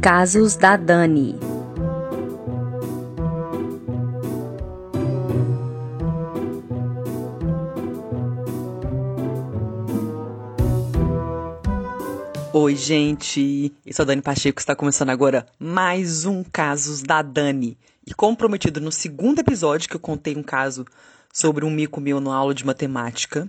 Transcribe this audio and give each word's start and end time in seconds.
Casos 0.00 0.54
da 0.54 0.76
Dani. 0.76 1.34
Oi, 12.52 12.76
gente! 12.76 13.72
Eu 13.84 13.92
sou 13.92 14.04
a 14.04 14.06
Dani 14.06 14.22
Pacheco, 14.22 14.60
está 14.60 14.76
começando 14.76 15.10
agora 15.10 15.44
mais 15.58 16.24
um 16.24 16.44
Casos 16.44 17.02
da 17.02 17.20
Dani. 17.20 17.76
E 18.06 18.14
como 18.14 18.36
prometido 18.36 18.80
no 18.80 18.92
segundo 18.92 19.40
episódio, 19.40 19.88
que 19.88 19.96
eu 19.96 20.00
contei 20.00 20.36
um 20.36 20.44
caso 20.44 20.86
sobre 21.32 21.64
um 21.64 21.70
mico 21.70 22.00
meu 22.00 22.20
na 22.20 22.32
aula 22.32 22.54
de 22.54 22.64
matemática, 22.64 23.48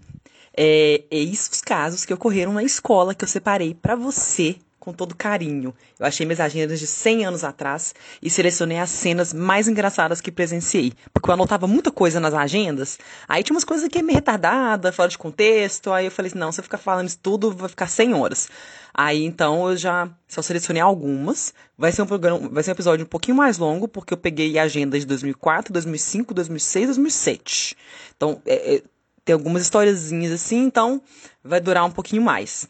é, 0.57 1.03
eis 1.11 1.47
os 1.53 1.61
casos 1.61 2.05
que 2.05 2.13
ocorreram 2.13 2.53
na 2.53 2.63
escola 2.63 3.13
que 3.13 3.23
eu 3.23 3.29
separei 3.29 3.75
para 3.75 3.95
você 3.95 4.57
com 4.79 4.93
todo 4.93 5.15
carinho. 5.15 5.73
Eu 5.99 6.05
achei 6.05 6.25
minhas 6.25 6.39
agendas 6.39 6.79
de 6.79 6.87
100 6.87 7.25
anos 7.25 7.43
atrás 7.43 7.93
e 8.21 8.29
selecionei 8.29 8.79
as 8.79 8.89
cenas 8.89 9.33
mais 9.33 9.67
engraçadas 9.67 10.21
que 10.21 10.31
presenciei. 10.31 10.93
Porque 11.13 11.29
eu 11.29 11.33
anotava 11.33 11.67
muita 11.67 11.91
coisa 11.91 12.19
nas 12.19 12.33
agendas, 12.33 12.97
aí 13.27 13.43
tinha 13.43 13.55
umas 13.55 13.63
coisas 13.63 13.87
que 13.87 13.99
é 13.99 14.01
meio 14.01 14.15
retardada, 14.15 14.91
fora 14.91 15.09
de 15.09 15.17
contexto, 15.17 15.91
aí 15.91 16.05
eu 16.05 16.11
falei 16.11 16.29
assim, 16.29 16.39
não, 16.39 16.51
se 16.51 16.59
eu 16.59 16.63
ficar 16.63 16.77
falando 16.77 17.07
isso 17.07 17.19
tudo, 17.21 17.51
vai 17.51 17.69
ficar 17.69 17.87
100 17.87 18.13
horas. 18.13 18.49
Aí 18.93 19.23
então 19.23 19.69
eu 19.69 19.77
já 19.77 20.09
só 20.27 20.41
selecionei 20.41 20.81
algumas. 20.81 21.53
Vai 21.77 21.91
ser 21.91 22.01
um 22.01 22.05
programa, 22.05 22.49
vai 22.49 22.63
ser 22.63 22.71
um 22.71 22.73
episódio 22.73 23.05
um 23.05 23.09
pouquinho 23.09 23.37
mais 23.37 23.57
longo, 23.57 23.87
porque 23.87 24.13
eu 24.13 24.17
peguei 24.17 24.57
agendas 24.59 25.01
de 25.01 25.05
2004, 25.05 25.71
2005, 25.71 26.33
2006, 26.33 26.87
2007. 26.87 27.77
Então, 28.15 28.41
é, 28.45 28.75
é, 28.75 28.83
tem 29.23 29.33
algumas 29.33 29.61
historiazinhas 29.61 30.33
assim, 30.33 30.63
então 30.63 31.01
vai 31.43 31.61
durar 31.61 31.85
um 31.85 31.91
pouquinho 31.91 32.21
mais. 32.21 32.67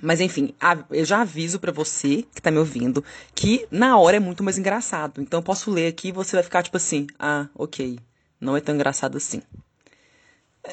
Mas 0.00 0.20
enfim, 0.20 0.54
eu 0.90 1.04
já 1.04 1.22
aviso 1.22 1.58
para 1.58 1.72
você 1.72 2.24
que 2.34 2.40
tá 2.40 2.50
me 2.50 2.58
ouvindo 2.58 3.04
que 3.34 3.66
na 3.70 3.98
hora 3.98 4.16
é 4.16 4.20
muito 4.20 4.42
mais 4.42 4.56
engraçado. 4.56 5.20
Então 5.20 5.40
eu 5.40 5.44
posso 5.44 5.70
ler 5.70 5.88
aqui 5.88 6.08
e 6.08 6.12
você 6.12 6.36
vai 6.36 6.42
ficar 6.42 6.62
tipo 6.62 6.76
assim: 6.76 7.06
ah, 7.18 7.48
ok, 7.54 7.98
não 8.40 8.56
é 8.56 8.60
tão 8.60 8.74
engraçado 8.74 9.16
assim. 9.16 9.42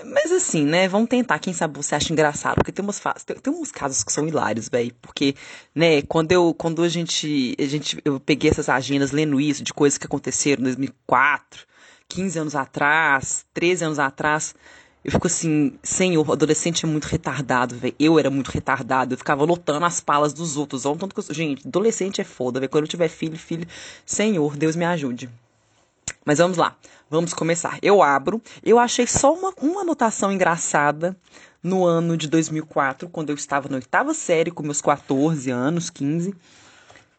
Mas 0.05 0.31
assim, 0.31 0.65
né? 0.65 0.87
Vamos 0.87 1.07
tentar, 1.07 1.39
quem 1.39 1.53
sabe 1.53 1.77
você 1.77 1.95
acha 1.95 2.11
engraçado. 2.11 2.55
Porque 2.55 2.71
tem, 2.71 2.83
umas, 2.83 3.01
tem, 3.25 3.37
tem 3.37 3.53
uns 3.53 3.71
casos 3.71 4.03
que 4.03 4.11
são 4.11 4.27
hilários, 4.27 4.67
velho. 4.69 4.93
Porque, 5.01 5.33
né, 5.73 6.01
quando 6.03 6.31
eu. 6.31 6.53
Quando 6.53 6.83
a 6.83 6.89
gente. 6.89 7.55
A 7.57 7.65
gente. 7.65 7.99
Eu 8.03 8.19
peguei 8.19 8.49
essas 8.51 8.69
agendas 8.69 9.11
lendo 9.11 9.39
isso, 9.39 9.63
de 9.63 9.73
coisas 9.73 9.97
que 9.97 10.05
aconteceram 10.05 10.61
em 10.61 10.65
2004, 10.65 11.65
15 12.09 12.39
anos 12.39 12.55
atrás, 12.55 13.45
13 13.53 13.85
anos 13.85 13.99
atrás. 13.99 14.53
Eu 15.07 15.13
fico 15.13 15.27
assim, 15.27 15.79
senhor, 15.81 16.29
adolescente 16.29 16.85
é 16.85 16.87
muito 16.87 17.05
retardado, 17.05 17.77
velho. 17.77 17.95
Eu 17.97 18.19
era 18.19 18.29
muito 18.29 18.49
retardado, 18.49 19.13
eu 19.13 19.17
ficava 19.17 19.45
lotando 19.45 19.85
as 19.85 20.01
palas 20.01 20.33
dos 20.33 20.57
outros. 20.57 20.85
Olha 20.85 20.99
tanto 20.99 21.15
que 21.15 21.21
eu... 21.21 21.33
Gente, 21.33 21.65
adolescente 21.65 22.19
é 22.19 22.25
foda, 22.25 22.59
velho. 22.59 22.69
Quando 22.69 22.83
eu 22.83 22.89
tiver 22.89 23.07
filho, 23.07 23.37
filho, 23.37 23.65
senhor, 24.05 24.57
Deus 24.57 24.75
me 24.75 24.83
ajude. 24.83 25.29
Mas 26.25 26.39
vamos 26.39 26.57
lá, 26.57 26.75
vamos 27.09 27.33
começar. 27.33 27.79
Eu 27.81 28.03
abro, 28.03 28.41
eu 28.61 28.77
achei 28.77 29.07
só 29.07 29.33
uma, 29.33 29.53
uma 29.61 29.79
anotação 29.79 30.29
engraçada 30.29 31.15
no 31.63 31.85
ano 31.85 32.17
de 32.17 32.27
2004, 32.27 33.07
quando 33.07 33.29
eu 33.29 33.35
estava 33.35 33.69
na 33.69 33.77
oitava 33.77 34.13
série, 34.13 34.51
com 34.51 34.61
meus 34.61 34.81
14 34.81 35.49
anos, 35.49 35.89
15. 35.89 36.35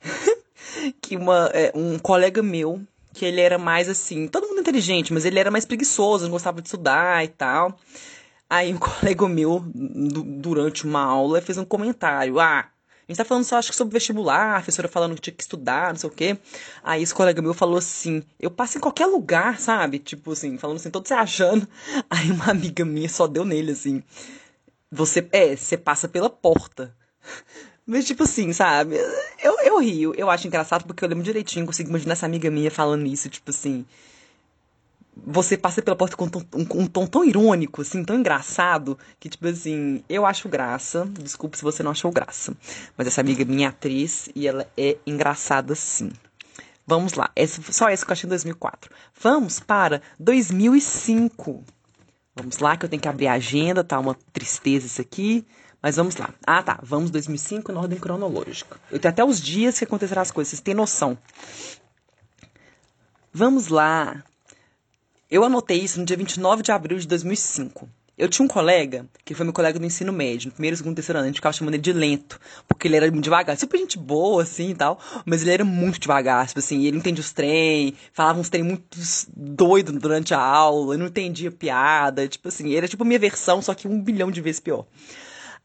que 1.00 1.16
uma, 1.16 1.50
é, 1.54 1.72
um 1.74 1.98
colega 1.98 2.42
meu 2.42 2.82
que 3.12 3.24
ele 3.24 3.40
era 3.40 3.58
mais 3.58 3.88
assim, 3.88 4.28
todo 4.28 4.46
mundo 4.46 4.60
inteligente, 4.60 5.12
mas 5.12 5.24
ele 5.24 5.38
era 5.38 5.50
mais 5.50 5.64
preguiçoso, 5.64 6.24
não 6.24 6.30
gostava 6.32 6.60
de 6.60 6.68
estudar 6.68 7.24
e 7.24 7.28
tal. 7.28 7.78
Aí 8.48 8.72
um 8.72 8.78
colega 8.78 9.28
meu, 9.28 9.62
durante 9.64 10.84
uma 10.84 11.02
aula, 11.02 11.40
fez 11.40 11.58
um 11.58 11.64
comentário: 11.64 12.38
Ah, 12.40 12.60
a 12.60 13.12
gente 13.12 13.16
tá 13.16 13.24
falando 13.24 13.44
só, 13.44 13.56
acho 13.56 13.70
que 13.70 13.76
sobre 13.76 13.94
vestibular, 13.94 14.50
a 14.50 14.54
professora 14.56 14.86
falando 14.86 15.14
que 15.14 15.20
tinha 15.22 15.34
que 15.34 15.42
estudar, 15.42 15.90
não 15.90 15.96
sei 15.96 16.10
o 16.10 16.12
quê. 16.12 16.38
Aí 16.82 17.02
esse 17.02 17.14
colega 17.14 17.40
meu 17.40 17.54
falou 17.54 17.78
assim: 17.78 18.22
Eu 18.38 18.50
passo 18.50 18.78
em 18.78 18.80
qualquer 18.80 19.06
lugar, 19.06 19.58
sabe? 19.58 19.98
Tipo 19.98 20.32
assim, 20.32 20.58
falando 20.58 20.76
assim, 20.76 20.90
todo 20.90 21.06
se 21.06 21.14
achando. 21.14 21.66
Aí 22.10 22.30
uma 22.30 22.50
amiga 22.50 22.84
minha 22.84 23.08
só 23.08 23.26
deu 23.26 23.44
nele 23.44 23.72
assim: 23.72 24.02
Você, 24.90 25.26
é, 25.32 25.56
você 25.56 25.76
passa 25.76 26.08
pela 26.08 26.30
porta. 26.30 26.94
Mas, 27.90 28.04
tipo 28.04 28.24
assim, 28.24 28.52
sabe? 28.52 28.96
Eu, 29.42 29.58
eu 29.60 29.80
rio, 29.80 30.12
eu 30.14 30.28
acho 30.28 30.46
engraçado 30.46 30.84
porque 30.84 31.02
eu 31.02 31.08
lembro 31.08 31.24
direitinho, 31.24 31.64
consigo 31.64 31.88
imaginar 31.88 32.12
essa 32.12 32.26
amiga 32.26 32.50
minha 32.50 32.70
falando 32.70 33.06
isso, 33.06 33.30
tipo 33.30 33.48
assim. 33.48 33.86
Você 35.16 35.56
passa 35.56 35.80
pela 35.80 35.96
porta 35.96 36.14
com 36.14 36.26
um 36.26 36.28
tom, 36.28 36.42
um, 36.54 36.82
um 36.82 36.86
tom 36.86 37.06
tão 37.06 37.24
irônico, 37.24 37.80
assim, 37.80 38.04
tão 38.04 38.18
engraçado, 38.18 38.98
que, 39.18 39.30
tipo 39.30 39.48
assim, 39.48 40.04
eu 40.06 40.26
acho 40.26 40.50
graça. 40.50 41.08
Desculpe 41.18 41.56
se 41.56 41.64
você 41.64 41.82
não 41.82 41.92
achou 41.92 42.12
graça. 42.12 42.54
Mas 42.94 43.06
essa 43.06 43.22
amiga 43.22 43.42
minha 43.46 43.68
é 43.68 43.70
atriz 43.70 44.28
e 44.34 44.46
ela 44.46 44.70
é 44.76 44.98
engraçada 45.06 45.74
sim. 45.74 46.12
Vamos 46.86 47.14
lá, 47.14 47.30
essa, 47.34 47.62
só 47.72 47.88
essa 47.88 48.04
que 48.04 48.10
eu 48.10 48.12
achei 48.12 48.26
em 48.26 48.28
2004. 48.28 48.90
Vamos 49.18 49.60
para 49.60 50.02
2005. 50.20 51.64
Vamos 52.36 52.58
lá, 52.58 52.76
que 52.76 52.84
eu 52.84 52.88
tenho 52.90 53.00
que 53.00 53.08
abrir 53.08 53.28
a 53.28 53.32
agenda, 53.32 53.82
tá 53.82 53.98
uma 53.98 54.14
tristeza 54.30 54.86
isso 54.86 55.00
aqui. 55.00 55.46
Mas 55.82 55.96
vamos 55.96 56.16
lá. 56.16 56.34
Ah, 56.46 56.62
tá. 56.62 56.78
Vamos 56.82 57.10
2005 57.10 57.72
na 57.72 57.80
ordem 57.80 57.98
cronológica. 57.98 58.76
Eu 58.90 58.98
tenho 58.98 59.12
até 59.12 59.24
os 59.24 59.40
dias 59.40 59.78
que 59.78 59.84
acontecerão 59.84 60.22
as 60.22 60.30
coisas. 60.30 60.50
Vocês 60.50 60.60
têm 60.60 60.74
noção. 60.74 61.16
Vamos 63.32 63.68
lá. 63.68 64.24
Eu 65.30 65.44
anotei 65.44 65.78
isso 65.78 66.00
no 66.00 66.06
dia 66.06 66.16
29 66.16 66.62
de 66.62 66.72
abril 66.72 66.98
de 66.98 67.06
2005. 67.06 67.88
Eu 68.18 68.28
tinha 68.28 68.44
um 68.44 68.48
colega, 68.48 69.06
que 69.24 69.32
foi 69.32 69.44
meu 69.44 69.52
colega 69.52 69.78
do 69.78 69.86
ensino 69.86 70.12
médio, 70.12 70.48
no 70.48 70.52
primeiro, 70.52 70.76
segundo, 70.76 70.96
terceiro 70.96 71.20
ano, 71.20 71.26
a 71.26 71.28
gente 71.28 71.36
ficava 71.36 71.52
chamando 71.52 71.74
ele 71.74 71.82
de 71.82 71.92
lento, 71.92 72.40
porque 72.66 72.88
ele 72.88 72.96
era 72.96 73.08
muito 73.12 73.22
devagar, 73.22 73.56
super 73.56 73.78
gente 73.78 73.96
boa, 73.96 74.42
assim, 74.42 74.70
e 74.70 74.74
tal, 74.74 74.98
mas 75.24 75.42
ele 75.42 75.52
era 75.52 75.64
muito 75.64 76.00
devagar, 76.00 76.44
tipo 76.48 76.58
assim, 76.58 76.80
ele 76.80 76.92
não 76.92 76.98
entendia 76.98 77.20
os 77.20 77.30
trem, 77.30 77.94
falava 78.12 78.40
uns 78.40 78.48
trem 78.48 78.64
muito 78.64 78.98
doido 79.36 79.92
durante 79.92 80.34
a 80.34 80.40
aula, 80.40 80.96
não 80.96 81.06
entendia 81.06 81.52
piada, 81.52 82.26
tipo 82.26 82.48
assim, 82.48 82.74
era 82.74 82.88
tipo 82.88 83.04
minha 83.04 83.20
versão, 83.20 83.62
só 83.62 83.72
que 83.72 83.86
um 83.86 84.02
bilhão 84.02 84.32
de 84.32 84.40
vezes 84.40 84.58
pior. 84.58 84.84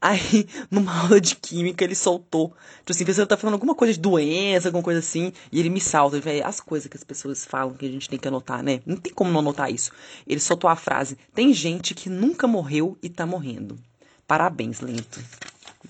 Aí, 0.04 0.46
numa 0.70 1.00
aula 1.00 1.18
de 1.18 1.34
química, 1.34 1.82
ele 1.82 1.94
soltou. 1.94 2.54
Tipo 2.80 2.92
assim, 2.92 3.06
você 3.06 3.24
tá 3.24 3.38
falando 3.38 3.54
alguma 3.54 3.74
coisa 3.74 3.94
de 3.94 3.98
doença, 3.98 4.68
alguma 4.68 4.84
coisa 4.84 5.00
assim, 5.00 5.32
e 5.50 5.58
ele 5.58 5.70
me 5.70 5.80
salta. 5.80 6.18
Ele 6.18 6.42
as 6.42 6.60
coisas 6.60 6.86
que 6.86 6.96
as 6.98 7.02
pessoas 7.02 7.46
falam 7.46 7.72
que 7.72 7.86
a 7.86 7.90
gente 7.90 8.10
tem 8.10 8.18
que 8.18 8.28
anotar, 8.28 8.62
né? 8.62 8.82
Não 8.84 8.98
tem 8.98 9.14
como 9.14 9.30
não 9.30 9.40
anotar 9.40 9.72
isso. 9.72 9.92
Ele 10.26 10.38
soltou 10.40 10.68
a 10.68 10.76
frase: 10.76 11.16
tem 11.34 11.54
gente 11.54 11.94
que 11.94 12.10
nunca 12.10 12.46
morreu 12.46 12.98
e 13.02 13.08
tá 13.08 13.24
morrendo. 13.24 13.78
Parabéns, 14.26 14.82
Lento. 14.82 15.24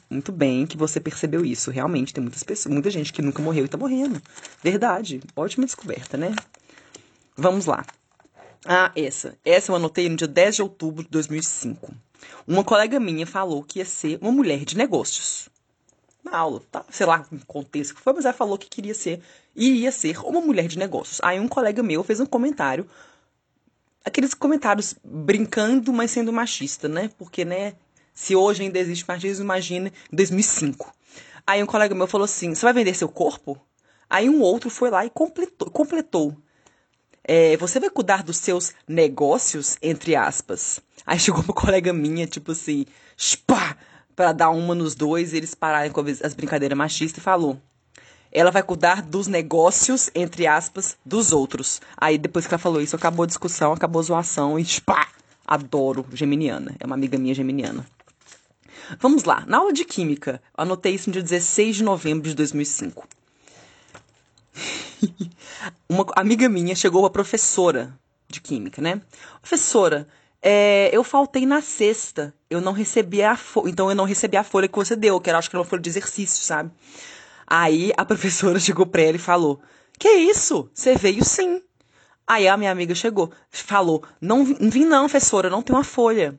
Muito 0.08 0.30
bem 0.30 0.64
que 0.64 0.76
você 0.76 1.00
percebeu 1.00 1.44
isso. 1.44 1.72
Realmente, 1.72 2.14
tem 2.14 2.22
muitas 2.22 2.44
pessoas, 2.44 2.72
muita 2.72 2.90
gente 2.90 3.12
que 3.12 3.20
nunca 3.20 3.42
morreu 3.42 3.64
e 3.64 3.68
tá 3.68 3.76
morrendo. 3.76 4.22
Verdade. 4.62 5.20
Ótima 5.34 5.66
descoberta, 5.66 6.16
né? 6.16 6.36
Vamos 7.36 7.66
lá. 7.66 7.84
Ah, 8.66 8.90
essa. 8.96 9.36
Essa 9.44 9.72
eu 9.72 9.76
anotei 9.76 10.08
no 10.08 10.16
dia 10.16 10.26
10 10.26 10.56
de 10.56 10.62
outubro 10.62 11.04
de 11.04 11.10
2005. 11.10 11.92
Uma 12.46 12.64
colega 12.64 12.98
minha 12.98 13.26
falou 13.26 13.62
que 13.62 13.78
ia 13.78 13.84
ser 13.84 14.18
uma 14.22 14.32
mulher 14.32 14.64
de 14.64 14.76
negócios. 14.76 15.50
Na 16.22 16.38
aula, 16.38 16.62
tá? 16.72 16.84
Sei 16.88 17.04
lá, 17.04 17.26
em 17.30 17.38
contexto 17.40 17.94
que 17.94 18.00
foi, 18.00 18.14
mas 18.14 18.24
ela 18.24 18.32
falou 18.32 18.56
que 18.56 18.68
queria 18.68 18.94
ser, 18.94 19.20
iria 19.54 19.92
ser 19.92 20.18
uma 20.24 20.40
mulher 20.40 20.66
de 20.66 20.78
negócios. 20.78 21.20
Aí 21.22 21.38
um 21.38 21.46
colega 21.46 21.82
meu 21.82 22.02
fez 22.02 22.20
um 22.20 22.26
comentário, 22.26 22.88
aqueles 24.02 24.32
comentários 24.32 24.94
brincando, 25.04 25.92
mas 25.92 26.10
sendo 26.10 26.32
machista, 26.32 26.88
né? 26.88 27.10
Porque, 27.18 27.44
né, 27.44 27.74
se 28.14 28.34
hoje 28.34 28.62
ainda 28.62 28.78
existe 28.78 29.04
machismo, 29.06 29.44
imagina 29.44 29.88
em 29.88 30.16
2005. 30.16 30.90
Aí 31.46 31.62
um 31.62 31.66
colega 31.66 31.94
meu 31.94 32.06
falou 32.06 32.24
assim: 32.24 32.54
Você 32.54 32.64
vai 32.64 32.72
vender 32.72 32.94
seu 32.94 33.10
corpo? 33.10 33.60
Aí 34.08 34.30
um 34.30 34.40
outro 34.40 34.70
foi 34.70 34.88
lá 34.88 35.04
e 35.04 35.10
completou. 35.10 35.70
completou 35.70 36.34
é, 37.24 37.56
você 37.56 37.80
vai 37.80 37.90
cuidar 37.90 38.22
dos 38.22 38.36
seus 38.36 38.72
negócios, 38.86 39.78
entre 39.82 40.14
aspas. 40.14 40.80
Aí 41.06 41.18
chegou 41.18 41.42
uma 41.42 41.54
colega 41.54 41.92
minha, 41.92 42.26
tipo 42.26 42.52
assim, 42.52 42.84
spá, 43.16 43.76
pra 44.14 44.32
dar 44.32 44.50
uma 44.50 44.74
nos 44.74 44.94
dois 44.94 45.32
e 45.32 45.38
eles 45.38 45.54
pararem 45.54 45.90
com 45.90 46.00
as 46.00 46.34
brincadeiras 46.34 46.76
machistas 46.76 47.18
e 47.18 47.24
falou. 47.24 47.58
Ela 48.30 48.50
vai 48.50 48.62
cuidar 48.62 49.00
dos 49.00 49.26
negócios, 49.26 50.10
entre 50.14 50.46
aspas, 50.46 50.96
dos 51.04 51.32
outros. 51.32 51.80
Aí 51.96 52.18
depois 52.18 52.46
que 52.46 52.54
ela 52.54 52.58
falou 52.58 52.80
isso, 52.80 52.96
acabou 52.96 53.22
a 53.22 53.26
discussão, 53.26 53.72
acabou 53.72 54.00
a 54.00 54.04
zoação 54.04 54.58
e 54.58 54.66
pá! 54.80 55.08
Adoro 55.46 56.06
geminiana. 56.12 56.74
É 56.80 56.86
uma 56.86 56.94
amiga 56.94 57.18
minha 57.18 57.34
geminiana. 57.34 57.86
Vamos 58.98 59.24
lá. 59.24 59.44
Na 59.46 59.58
aula 59.58 59.72
de 59.72 59.84
química, 59.84 60.42
anotei 60.56 60.94
isso 60.94 61.08
no 61.08 61.12
dia 61.12 61.22
16 61.22 61.76
de 61.76 61.84
novembro 61.84 62.28
de 62.28 62.34
2005. 62.34 63.06
uma 65.88 66.06
amiga 66.16 66.48
minha 66.48 66.74
chegou 66.74 67.04
a 67.06 67.10
professora 67.10 67.98
de 68.28 68.40
química, 68.40 68.80
né? 68.80 69.00
Professora, 69.40 70.08
é, 70.42 70.90
eu 70.92 71.02
faltei 71.02 71.46
na 71.46 71.62
sexta. 71.62 72.34
Eu 72.50 72.60
não 72.60 72.72
recebi 72.72 73.22
a 73.22 73.36
folha. 73.36 73.70
Então 73.70 73.88
eu 73.88 73.96
não 73.96 74.04
recebi 74.04 74.36
a 74.36 74.44
folha 74.44 74.68
que 74.68 74.76
você 74.76 74.94
deu, 74.94 75.20
que 75.20 75.30
era 75.30 75.38
acho 75.38 75.48
que 75.48 75.56
era 75.56 75.62
uma 75.62 75.68
folha 75.68 75.82
de 75.82 75.88
exercício, 75.88 76.44
sabe? 76.44 76.70
Aí 77.46 77.92
a 77.96 78.04
professora 78.06 78.60
chegou 78.60 78.84
pra 78.84 79.02
ela 79.02 79.16
e 79.16 79.20
falou: 79.20 79.60
Que 79.98 80.08
isso? 80.08 80.68
Você 80.74 80.94
veio 80.94 81.24
sim. 81.24 81.62
Aí 82.26 82.48
a 82.48 82.56
minha 82.56 82.70
amiga 82.70 82.94
chegou, 82.94 83.30
falou: 83.50 84.02
Não, 84.20 84.44
vim, 84.44 84.84
não, 84.84 85.08
professora, 85.08 85.48
não 85.48 85.62
tem 85.62 85.74
uma 85.74 85.84
folha. 85.84 86.38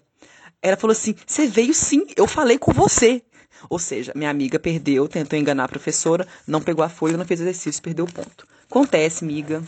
Ela 0.62 0.78
falou 0.78 0.92
assim: 0.92 1.16
Você 1.26 1.48
veio 1.48 1.74
sim, 1.74 2.06
eu 2.16 2.28
falei 2.28 2.60
com 2.60 2.72
você. 2.72 3.24
Ou 3.70 3.80
seja, 3.80 4.12
minha 4.16 4.30
amiga 4.30 4.60
perdeu, 4.60 5.08
tentou 5.08 5.40
enganar 5.40 5.64
a 5.64 5.68
professora, 5.68 6.28
não 6.46 6.62
pegou 6.62 6.86
a 6.86 6.90
folha, 6.90 7.18
não 7.18 7.26
fez 7.26 7.42
exercício, 7.42 7.82
perdeu 7.82 8.06
o 8.06 8.12
ponto. 8.12 8.46
Acontece, 8.70 9.24
amiga 9.24 9.64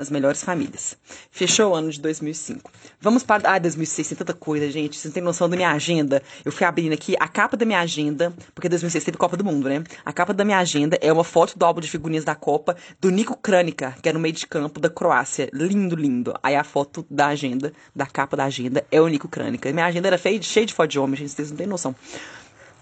nas 0.00 0.08
melhores 0.08 0.42
famílias. 0.42 0.96
Fechou 1.30 1.72
o 1.72 1.74
ano 1.74 1.90
de 1.90 2.00
2005. 2.00 2.72
Vamos 3.02 3.22
para. 3.22 3.52
Ah, 3.52 3.58
2006 3.58 4.08
tem 4.08 4.16
tanta 4.16 4.32
coisa, 4.32 4.70
gente. 4.70 4.96
Vocês 4.96 5.04
não 5.04 5.12
têm 5.12 5.22
noção 5.22 5.46
da 5.46 5.56
minha 5.56 5.70
agenda. 5.70 6.22
Eu 6.42 6.50
fui 6.50 6.66
abrindo 6.66 6.94
aqui 6.94 7.14
a 7.20 7.28
capa 7.28 7.54
da 7.54 7.66
minha 7.66 7.80
agenda, 7.80 8.32
porque 8.54 8.66
2006 8.66 9.04
teve 9.04 9.18
Copa 9.18 9.36
do 9.36 9.44
Mundo, 9.44 9.68
né? 9.68 9.84
A 10.02 10.10
capa 10.10 10.32
da 10.32 10.42
minha 10.42 10.58
agenda 10.58 10.98
é 11.02 11.12
uma 11.12 11.22
foto 11.22 11.58
do 11.58 11.66
álbum 11.66 11.82
de 11.82 11.88
figurinhas 11.90 12.24
da 12.24 12.34
Copa 12.34 12.76
do 12.98 13.10
Nico 13.10 13.36
Kranica, 13.36 13.94
que 14.02 14.08
é 14.08 14.12
no 14.12 14.18
meio 14.18 14.32
de 14.32 14.46
campo 14.46 14.80
da 14.80 14.88
Croácia. 14.88 15.50
Lindo, 15.52 15.94
lindo. 15.94 16.32
Aí 16.42 16.56
a 16.56 16.64
foto 16.64 17.06
da 17.10 17.26
agenda, 17.26 17.70
da 17.94 18.06
capa 18.06 18.38
da 18.38 18.44
agenda, 18.44 18.82
é 18.90 19.02
o 19.02 19.06
Nico 19.06 19.28
Kranica. 19.28 19.70
Minha 19.70 19.84
agenda 19.84 20.08
era 20.08 20.16
feia, 20.16 20.40
cheia 20.40 20.64
de 20.64 20.72
foto 20.72 20.88
de 20.88 20.98
homem, 20.98 21.16
gente. 21.16 21.32
Vocês 21.32 21.50
não 21.50 21.58
têm 21.58 21.66
noção. 21.66 21.94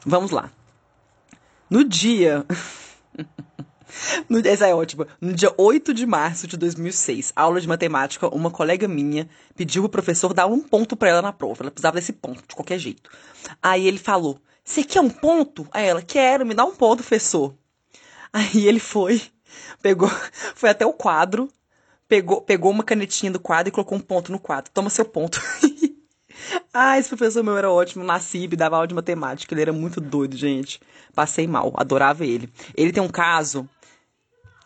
Vamos 0.07 0.31
lá. 0.31 0.53
No 1.69 1.83
dia. 1.83 2.47
No, 4.29 4.39
essa 4.47 4.67
é 4.67 4.75
ótima. 4.75 5.07
No 5.21 5.33
dia 5.33 5.53
8 5.57 5.93
de 5.95 6.07
março 6.07 6.47
de 6.47 6.57
2006, 6.57 7.33
aula 7.35 7.61
de 7.61 7.69
matemática, 7.69 8.29
uma 8.29 8.51
colega 8.51 8.87
minha 8.87 9.29
pediu 9.57 9.85
o 9.85 9.89
professor 9.89 10.33
dar 10.33 10.47
um 10.47 10.61
ponto 10.61 10.97
para 10.97 11.09
ela 11.09 11.23
na 11.23 11.33
prova. 11.33 11.63
Ela 11.63 11.71
precisava 11.71 11.97
desse 11.97 12.13
ponto, 12.13 12.43
de 12.47 12.55
qualquer 12.55 12.79
jeito. 12.79 13.11
Aí 13.63 13.87
ele 13.87 13.99
falou: 13.99 14.41
Você 14.65 14.85
quer 14.85 15.01
um 15.01 15.11
ponto? 15.11 15.67
Aí 15.73 15.87
ela: 15.87 16.03
Quero, 16.03 16.47
me 16.47 16.55
dá 16.55 16.65
um 16.65 16.75
ponto, 16.75 17.03
professor. 17.03 17.55
Aí 18.33 18.67
ele 18.67 18.81
foi, 18.81 19.23
pegou, 19.83 20.11
foi 20.55 20.71
até 20.71 20.85
o 20.85 20.93
quadro, 20.93 21.49
pegou, 22.09 22.41
pegou 22.43 22.71
uma 22.71 22.85
canetinha 22.85 23.33
do 23.33 23.41
quadro 23.41 23.69
e 23.69 23.73
colocou 23.73 23.97
um 23.97 24.01
ponto 24.01 24.31
no 24.31 24.39
quadro. 24.39 24.71
Toma 24.73 24.91
seu 24.91 25.05
ponto. 25.05 25.41
ah, 26.73 26.99
esse 26.99 27.09
professor 27.09 27.43
meu 27.43 27.57
era 27.57 27.71
ótimo, 27.71 28.05
Nassib, 28.05 28.55
dava 28.55 28.77
aula 28.77 28.87
de 28.87 28.95
matemática. 28.95 29.55
Ele 29.55 29.63
era 29.63 29.73
muito 29.73 30.01
doido, 30.01 30.37
gente. 30.37 30.81
Passei 31.15 31.47
mal, 31.47 31.73
adorava 31.77 32.25
ele. 32.25 32.53
Ele 32.77 32.93
tem 32.93 33.03
um 33.03 33.09
caso 33.09 33.69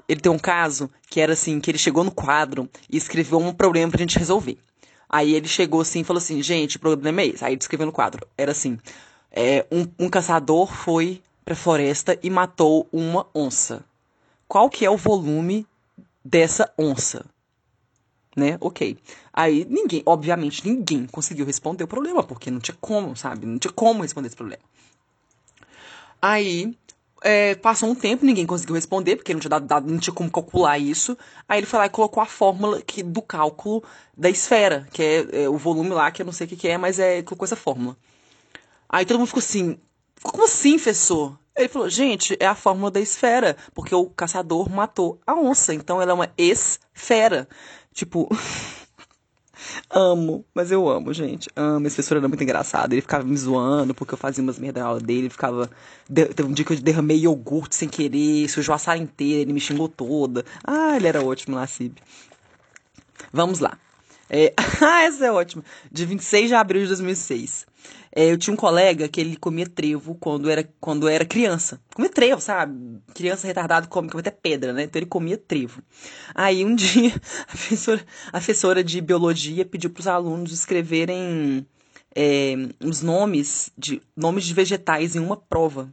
ele 0.08 0.20
tem 0.20 0.30
um 0.30 0.38
caso 0.38 0.90
que 1.08 1.20
era 1.20 1.32
assim, 1.32 1.60
que 1.60 1.70
ele 1.70 1.78
chegou 1.78 2.04
no 2.04 2.10
quadro 2.10 2.68
e 2.90 2.96
escreveu 2.96 3.38
um 3.38 3.52
problema 3.52 3.90
pra 3.90 4.00
gente 4.00 4.18
resolver. 4.18 4.58
Aí 5.08 5.34
ele 5.34 5.46
chegou 5.46 5.80
assim 5.80 6.00
e 6.00 6.04
falou 6.04 6.18
assim, 6.18 6.42
gente, 6.42 6.76
o 6.76 6.80
problema 6.80 7.20
é 7.20 7.26
esse. 7.26 7.44
Aí 7.44 7.52
ele 7.52 7.60
escreveu 7.60 7.86
no 7.86 7.92
quadro. 7.92 8.26
Era 8.36 8.52
assim, 8.52 8.78
é, 9.30 9.66
um, 9.70 9.86
um 9.98 10.08
caçador 10.08 10.72
foi 10.72 11.22
pra 11.44 11.54
floresta 11.54 12.18
e 12.22 12.30
matou 12.30 12.88
uma 12.92 13.26
onça. 13.34 13.84
Qual 14.48 14.70
que 14.70 14.84
é 14.84 14.90
o 14.90 14.96
volume 14.96 15.66
dessa 16.24 16.72
onça? 16.78 17.24
Né? 18.34 18.56
Ok. 18.60 18.96
Aí 19.32 19.66
ninguém, 19.68 20.02
obviamente, 20.06 20.66
ninguém 20.66 21.06
conseguiu 21.06 21.44
responder 21.44 21.84
o 21.84 21.88
problema, 21.88 22.22
porque 22.22 22.50
não 22.50 22.60
tinha 22.60 22.76
como, 22.80 23.14
sabe? 23.14 23.44
Não 23.44 23.58
tinha 23.58 23.72
como 23.72 24.02
responder 24.02 24.28
esse 24.28 24.36
problema. 24.36 24.62
Aí 26.20 26.74
é, 27.22 27.54
passou 27.54 27.88
um 27.88 27.94
tempo, 27.94 28.24
ninguém 28.24 28.46
conseguiu 28.46 28.74
responder, 28.74 29.16
porque 29.16 29.32
não 29.32 29.40
tinha, 29.40 29.58
dado, 29.60 29.90
não 29.90 29.98
tinha 29.98 30.14
como 30.14 30.30
calcular 30.30 30.78
isso. 30.78 31.16
Aí 31.48 31.58
ele 31.58 31.66
foi 31.66 31.78
lá 31.78 31.86
e 31.86 31.90
colocou 31.90 32.22
a 32.22 32.26
fórmula 32.26 32.82
que, 32.82 33.02
do 33.02 33.22
cálculo 33.22 33.82
da 34.16 34.28
esfera, 34.28 34.86
que 34.92 35.02
é, 35.02 35.44
é 35.44 35.48
o 35.48 35.56
volume 35.56 35.90
lá, 35.90 36.10
que 36.10 36.22
eu 36.22 36.26
não 36.26 36.32
sei 36.32 36.46
o 36.46 36.48
que, 36.48 36.56
que 36.56 36.68
é, 36.68 36.78
mas 36.78 36.98
é, 36.98 37.22
colocou 37.22 37.44
essa 37.44 37.56
fórmula. 37.56 37.96
Aí 38.88 39.06
todo 39.06 39.18
mundo 39.18 39.28
ficou 39.28 39.40
assim, 39.40 39.78
como 40.22 40.44
assim, 40.44 40.74
professor? 40.74 41.38
Ele 41.56 41.68
falou, 41.68 41.88
gente, 41.88 42.36
é 42.40 42.46
a 42.46 42.54
fórmula 42.54 42.90
da 42.90 43.00
esfera, 43.00 43.56
porque 43.74 43.94
o 43.94 44.06
caçador 44.06 44.70
matou 44.70 45.20
a 45.26 45.34
onça, 45.34 45.74
então 45.74 46.00
ela 46.00 46.12
é 46.12 46.14
uma 46.14 46.32
esfera. 46.36 47.48
Tipo. 47.92 48.28
amo, 49.90 50.44
mas 50.54 50.70
eu 50.70 50.88
amo, 50.88 51.12
gente. 51.12 51.48
Amo. 51.56 51.86
Esse 51.86 51.96
professor 51.96 52.18
era 52.18 52.28
muito 52.28 52.42
engraçado. 52.42 52.92
Ele 52.92 53.00
ficava 53.00 53.24
me 53.24 53.36
zoando 53.36 53.94
porque 53.94 54.14
eu 54.14 54.18
fazia 54.18 54.42
umas 54.42 54.58
merda 54.58 54.80
na 54.80 54.86
aula 54.86 55.00
dele. 55.00 55.20
Ele 55.20 55.30
ficava. 55.30 55.70
Teve 56.12 56.44
um 56.44 56.52
dia 56.52 56.64
que 56.64 56.72
eu 56.72 56.80
derramei 56.80 57.18
iogurte 57.18 57.76
sem 57.76 57.88
querer, 57.88 58.48
sujou 58.48 58.74
a 58.74 58.78
sala 58.78 58.98
inteira, 58.98 59.42
ele 59.42 59.52
me 59.52 59.60
xingou 59.60 59.88
toda. 59.88 60.44
Ah, 60.64 60.96
ele 60.96 61.08
era 61.08 61.24
ótimo, 61.24 61.56
Nassib. 61.56 61.96
Vamos 63.32 63.60
lá. 63.60 63.78
É... 64.32 64.54
ah, 64.80 65.02
essa 65.02 65.26
é 65.26 65.30
ótima. 65.30 65.62
De 65.90 66.06
26 66.06 66.48
de 66.48 66.54
abril 66.54 66.82
de 66.82 66.88
2006. 66.88 67.66
É, 68.14 68.30
eu 68.30 68.38
tinha 68.38 68.52
um 68.52 68.56
colega 68.56 69.08
que 69.08 69.20
ele 69.20 69.36
comia 69.36 69.66
trevo 69.66 70.14
quando 70.14 70.48
era, 70.48 70.66
quando 70.80 71.06
era 71.06 71.24
criança. 71.24 71.80
Comia 71.94 72.10
trevo, 72.10 72.40
sabe? 72.40 73.00
Criança 73.14 73.46
retardada 73.46 73.86
come, 73.86 74.08
come 74.08 74.20
até 74.20 74.30
pedra, 74.30 74.72
né? 74.72 74.84
Então 74.84 74.98
ele 74.98 75.06
comia 75.06 75.36
trevo. 75.36 75.82
Aí 76.34 76.64
um 76.64 76.74
dia 76.76 77.14
a 77.42 77.46
professora, 77.46 78.06
a 78.28 78.30
professora 78.32 78.82
de 78.82 79.00
biologia 79.02 79.66
pediu 79.66 79.90
para 79.90 80.00
os 80.00 80.06
alunos 80.06 80.52
escreverem 80.52 81.66
é, 82.14 82.54
os 82.82 83.02
nomes 83.02 83.70
de, 83.76 84.00
nomes 84.16 84.44
de 84.44 84.54
vegetais 84.54 85.14
em 85.14 85.20
uma 85.20 85.36
prova. 85.36 85.92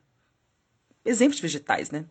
Exemplos 1.05 1.37
de 1.37 1.41
vegetais, 1.41 1.91
né? 1.91 2.05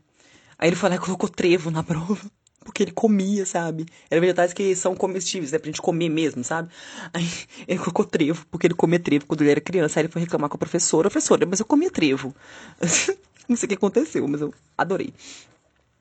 Aí 0.59 0.71
ele 0.71 0.77
e 0.77 0.99
colocou 0.99 1.29
trevo 1.29 1.71
na 1.71 1.83
prova 1.85 2.31
porque 2.69 2.83
ele 2.83 2.93
comia, 2.93 3.47
sabe? 3.47 3.87
Eram 4.11 4.21
vegetais 4.21 4.53
que 4.53 4.77
são 4.77 4.95
comestíveis, 4.95 5.53
né? 5.53 5.59
Pra 5.59 5.69
gente 5.69 5.81
comer 5.81 6.11
mesmo, 6.11 6.45
sabe? 6.45 6.69
Aí 7.15 7.27
ele 7.67 7.79
colocou 7.79 8.05
trevo, 8.05 8.47
porque 8.51 8.67
ele 8.67 8.75
comia 8.75 8.99
trevo 8.99 9.25
quando 9.25 9.41
ele 9.41 9.53
era 9.53 9.61
criança. 9.61 9.99
Aí 9.99 10.05
ele 10.05 10.13
foi 10.13 10.21
reclamar 10.21 10.51
com 10.51 10.57
a 10.57 10.59
professora. 10.59 11.09
Professora, 11.09 11.47
mas 11.47 11.61
eu 11.61 11.67
comia 11.67 11.91
trevo. 11.91 12.35
Não 13.49 13.57
sei 13.57 13.67
o 13.67 13.69
que 13.71 13.75
aconteceu, 13.75 14.29
mas 14.29 14.43
eu 14.43 14.53
adorei. 14.77 15.15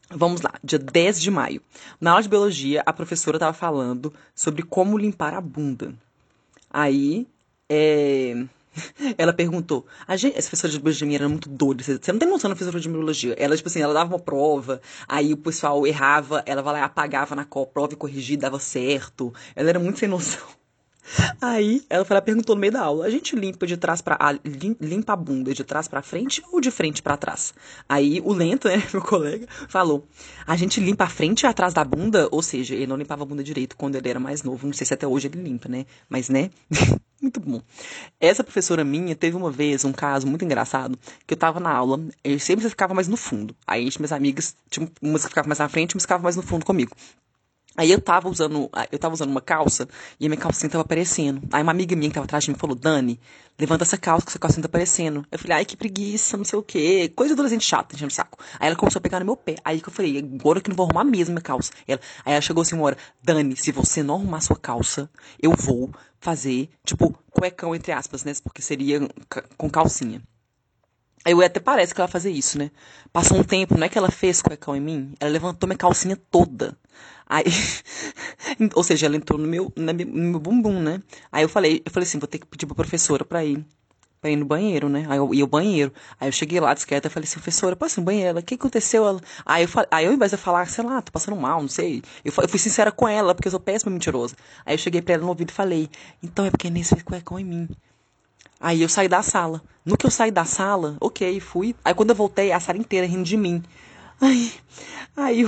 Vamos 0.09 0.41
lá, 0.41 0.53
dia 0.61 0.77
10 0.77 1.21
de 1.21 1.31
maio. 1.31 1.61
Na 2.01 2.11
aula 2.11 2.23
de 2.23 2.29
biologia, 2.29 2.83
a 2.85 2.91
professora 2.91 3.37
estava 3.37 3.53
falando 3.53 4.13
sobre 4.35 4.61
como 4.61 4.97
limpar 4.97 5.33
a 5.33 5.39
bunda. 5.39 5.93
Aí, 6.69 7.25
é... 7.69 8.45
Ela 9.17 9.33
perguntou. 9.33 9.85
A 10.07 10.15
gente, 10.15 10.37
essa 10.37 10.49
professora 10.49 10.71
de 10.71 10.79
biologia 10.79 11.15
era 11.15 11.29
muito 11.29 11.49
doida. 11.49 11.83
Você 11.83 12.11
não 12.11 12.19
tem 12.19 12.27
noção 12.27 12.49
da 12.49 12.55
professora 12.55 12.79
de 12.81 12.89
biologia. 12.89 13.35
Ela, 13.37 13.55
tipo 13.55 13.69
assim, 13.69 13.81
ela 13.81 13.93
dava 13.93 14.13
uma 14.15 14.19
prova, 14.19 14.81
aí 15.07 15.33
o 15.33 15.37
pessoal 15.37 15.85
errava, 15.85 16.43
ela 16.45 16.61
vai 16.61 16.73
lá 16.73 16.79
e 16.79 16.83
apagava 16.83 17.35
na 17.35 17.45
prova 17.45 17.93
e 17.93 17.95
corrigia, 17.95 18.37
dava 18.37 18.59
certo. 18.59 19.33
Ela 19.55 19.69
era 19.69 19.79
muito 19.79 19.99
sem 19.99 20.07
noção. 20.07 20.57
Aí 21.41 21.83
ela, 21.89 22.21
perguntou 22.21 22.55
no 22.55 22.61
meio 22.61 22.73
da 22.73 22.81
aula: 22.81 23.05
a 23.05 23.09
gente 23.09 23.35
limpa 23.35 23.65
de 23.65 23.77
trás 23.77 24.01
para 24.01 24.17
limpa 24.79 25.13
a 25.13 25.15
bunda 25.15 25.53
de 25.53 25.63
trás 25.63 25.87
para 25.87 26.01
frente 26.01 26.43
ou 26.51 26.59
de 26.59 26.71
frente 26.71 27.01
para 27.01 27.17
trás? 27.17 27.53
Aí 27.87 28.21
o 28.23 28.33
lento, 28.33 28.67
né, 28.67 28.83
meu 28.91 29.01
colega, 29.01 29.47
falou: 29.67 30.07
a 30.45 30.55
gente 30.55 30.79
limpa 30.79 31.05
a 31.05 31.09
frente 31.09 31.43
e 31.43 31.47
atrás 31.47 31.73
da 31.73 31.83
bunda, 31.83 32.27
ou 32.31 32.41
seja, 32.41 32.75
ele 32.75 32.87
não 32.87 32.97
limpava 32.97 33.23
a 33.23 33.25
bunda 33.25 33.43
direito 33.43 33.75
quando 33.75 33.95
ele 33.95 34.09
era 34.09 34.19
mais 34.19 34.43
novo. 34.43 34.65
Não 34.65 34.73
sei 34.73 34.85
se 34.85 34.93
até 34.93 35.07
hoje 35.07 35.27
ele 35.27 35.41
limpa, 35.41 35.69
né? 35.69 35.85
Mas 36.09 36.29
né? 36.29 36.49
muito 37.21 37.39
bom. 37.39 37.61
Essa 38.19 38.43
professora 38.43 38.83
minha 38.83 39.15
teve 39.15 39.35
uma 39.35 39.51
vez 39.51 39.83
um 39.85 39.91
caso 39.91 40.27
muito 40.27 40.45
engraçado 40.45 40.97
que 41.25 41.33
eu 41.33 41.37
tava 41.37 41.59
na 41.59 41.71
aula, 41.71 41.99
eu 42.23 42.39
sempre 42.39 42.67
ficava 42.69 42.93
mais 42.93 43.07
no 43.07 43.17
fundo. 43.17 43.55
Aí 43.65 43.89
minhas 43.97 44.11
amigas, 44.11 44.55
tinha 44.69 44.89
umas 45.01 45.23
que 45.23 45.29
ficavam 45.29 45.49
mais 45.49 45.59
na 45.59 45.69
frente, 45.69 45.95
umas 45.95 46.03
que 46.03 46.07
ficavam 46.07 46.23
mais 46.23 46.35
no 46.35 46.43
fundo 46.43 46.65
comigo. 46.65 46.95
Aí 47.77 47.91
eu 47.91 48.01
tava 48.01 48.27
usando, 48.27 48.69
eu 48.91 48.97
tava 48.97 49.13
usando 49.13 49.29
uma 49.29 49.39
calça 49.39 49.87
e 50.19 50.25
a 50.25 50.29
minha 50.29 50.41
calcinha 50.41 50.67
tava 50.67 50.81
aparecendo. 50.81 51.43
Aí 51.53 51.61
uma 51.61 51.71
amiga 51.71 51.95
minha 51.95 52.09
que 52.09 52.15
tava 52.15 52.25
atrás 52.25 52.43
de 52.43 52.49
mim 52.49 52.57
falou, 52.57 52.75
Dani, 52.75 53.19
levanta 53.59 53.83
essa 53.83 53.99
calça 53.99 54.25
que 54.25 54.31
essa 54.31 54.39
calcinha 54.39 54.63
tá 54.63 54.65
aparecendo. 54.65 55.23
Eu 55.31 55.37
falei, 55.37 55.57
ai 55.57 55.65
que 55.65 55.77
preguiça, 55.77 56.35
não 56.35 56.43
sei 56.43 56.57
o 56.57 56.63
quê. 56.63 57.13
Coisa 57.15 57.35
adolescente 57.35 57.63
chata, 57.63 57.95
enchendo 57.95 58.11
o 58.11 58.15
saco. 58.15 58.39
Aí 58.59 58.65
ela 58.67 58.75
começou 58.75 58.97
a 58.99 59.01
pegar 59.01 59.19
no 59.19 59.25
meu 59.25 59.37
pé. 59.37 59.57
Aí 59.63 59.79
que 59.79 59.89
eu 59.89 59.93
falei, 59.93 60.17
agora 60.17 60.59
que 60.59 60.69
não 60.69 60.75
vou 60.75 60.87
arrumar 60.87 61.03
mesmo 61.03 61.33
minha 61.33 61.41
calça. 61.43 61.71
Ela, 61.87 62.01
aí 62.25 62.33
ela 62.33 62.41
chegou 62.41 62.63
assim 62.63 62.75
uma 62.75 62.85
hora, 62.85 62.97
Dani, 63.21 63.55
se 63.55 63.71
você 63.71 64.01
não 64.01 64.15
arrumar 64.15 64.41
sua 64.41 64.55
calça, 64.55 65.07
eu 65.39 65.51
vou 65.51 65.91
fazer, 66.19 66.69
tipo, 66.83 67.15
cuecão 67.29 67.75
entre 67.75 67.91
aspas, 67.91 68.23
né? 68.23 68.33
Porque 68.43 68.61
seria 68.61 69.07
com 69.55 69.69
calcinha. 69.69 70.19
Eu 71.25 71.41
até 71.41 71.59
parece 71.59 71.93
que 71.93 71.99
ela 72.01 72.07
fazer 72.07 72.31
isso, 72.31 72.57
né? 72.57 72.71
Passou 73.11 73.37
um 73.37 73.43
tempo, 73.43 73.77
não 73.77 73.85
é 73.85 73.89
que 73.89 73.97
ela 73.97 74.09
fez 74.09 74.41
cuecão 74.41 74.75
em 74.75 74.79
mim? 74.79 75.13
Ela 75.19 75.31
levantou 75.31 75.67
minha 75.67 75.77
calcinha 75.77 76.15
toda. 76.31 76.77
Aí, 77.27 77.43
ou 78.73 78.83
seja, 78.83 79.05
ela 79.07 79.17
entrou 79.17 79.37
no 79.39 79.47
meu, 79.47 79.71
no 79.75 79.93
meu 79.93 80.39
bumbum, 80.39 80.81
né? 80.81 81.01
Aí 81.31 81.43
eu 81.43 81.49
falei, 81.49 81.81
eu 81.85 81.91
falei 81.91 82.07
assim, 82.07 82.19
vou 82.19 82.27
ter 82.27 82.39
que 82.39 82.45
pedir 82.45 82.65
pra 82.65 82.75
professora 82.75 83.25
pra 83.25 83.43
ir, 83.43 83.65
pra 84.21 84.29
ir 84.31 84.37
no 84.37 84.45
banheiro, 84.45 84.87
né? 84.87 85.05
Aí 85.09 85.17
eu 85.17 85.33
ia 85.33 85.43
ao 85.43 85.47
banheiro. 85.47 85.91
Aí 86.19 86.29
eu 86.29 86.31
cheguei 86.31 86.59
lá, 86.61 86.73
discreta, 86.73 87.09
falei 87.09 87.27
assim, 87.27 87.35
professora, 87.35 87.75
passa 87.75 87.99
no 87.99 88.05
banheiro. 88.05 88.29
Ela, 88.29 88.39
o 88.39 88.43
que 88.43 88.55
aconteceu? 88.55 89.05
Ela, 89.05 89.19
aí 89.45 89.63
eu, 89.63 89.69
aí 89.91 90.05
eu, 90.05 90.11
ao 90.11 90.15
invés 90.15 90.31
de 90.31 90.37
falar, 90.37 90.65
sei 90.67 90.83
lá, 90.85 91.01
tô 91.01 91.11
passando 91.11 91.35
mal, 91.35 91.61
não 91.61 91.69
sei. 91.69 92.01
Eu, 92.23 92.31
eu 92.41 92.47
fui 92.49 92.59
sincera 92.59 92.91
com 92.91 93.07
ela, 93.07 93.35
porque 93.35 93.47
eu 93.47 93.51
sou 93.51 93.59
péssima 93.59 93.91
mentirosa. 93.91 94.35
Aí 94.65 94.75
eu 94.75 94.77
cheguei 94.79 95.01
pra 95.01 95.15
ela 95.15 95.23
no 95.23 95.29
ouvido 95.29 95.49
e 95.49 95.53
falei, 95.53 95.89
então 96.23 96.45
é 96.45 96.51
porque 96.51 96.69
nesse 96.69 96.91
fez 96.91 97.03
cuecão 97.03 97.37
em 97.37 97.43
mim. 97.43 97.69
Aí 98.59 98.81
eu 98.81 98.89
saí 98.89 99.07
da 99.07 99.21
sala. 99.21 99.61
No 99.85 99.97
que 99.97 100.05
eu 100.05 100.11
saí 100.11 100.31
da 100.31 100.45
sala, 100.45 100.97
ok, 100.99 101.39
fui. 101.39 101.75
Aí 101.83 101.93
quando 101.93 102.09
eu 102.09 102.15
voltei, 102.15 102.51
a 102.51 102.59
sala 102.59 102.77
inteira 102.77 103.07
rindo 103.07 103.23
de 103.23 103.37
mim. 103.37 103.63
Aí, 104.19 104.51
aí, 105.15 105.43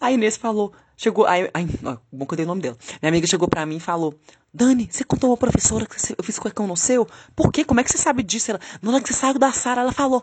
a 0.00 0.10
Inês 0.10 0.36
falou, 0.36 0.72
chegou, 0.96 1.26
aí, 1.26 1.50
aí 1.52 1.68
ó, 1.84 1.98
bom 2.10 2.24
que 2.26 2.32
eu 2.32 2.36
dei 2.36 2.44
o 2.44 2.48
nome 2.48 2.62
dela. 2.62 2.76
Minha 3.02 3.10
amiga 3.10 3.26
chegou 3.26 3.46
pra 3.46 3.66
mim 3.66 3.76
e 3.76 3.80
falou, 3.80 4.18
Dani, 4.52 4.88
você 4.90 5.04
contou 5.04 5.30
uma 5.30 5.36
professora 5.36 5.84
que 5.84 5.96
eu 6.16 6.24
fiz 6.24 6.38
cuecão 6.38 6.66
no 6.66 6.76
seu? 6.76 7.06
Por 7.36 7.52
quê? 7.52 7.64
Como 7.64 7.80
é 7.80 7.84
que 7.84 7.90
você 7.90 7.98
sabe 7.98 8.22
disso? 8.22 8.50
Ela, 8.50 8.60
na 8.80 8.92
hora 8.92 9.02
que 9.02 9.12
você 9.12 9.14
saiu 9.14 9.38
da 9.38 9.52
sala, 9.52 9.82
ela 9.82 9.92
falou, 9.92 10.22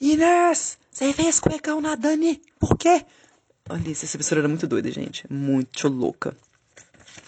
Inês, 0.00 0.78
você 0.90 1.12
fez 1.12 1.40
cuecão 1.40 1.80
na 1.80 1.94
Dani, 1.96 2.40
por 2.60 2.76
quê? 2.78 3.04
Olha, 3.68 3.90
essa 3.90 4.06
professora 4.06 4.42
era 4.42 4.48
muito 4.48 4.66
doida, 4.68 4.90
gente, 4.92 5.24
muito 5.28 5.88
louca. 5.88 6.36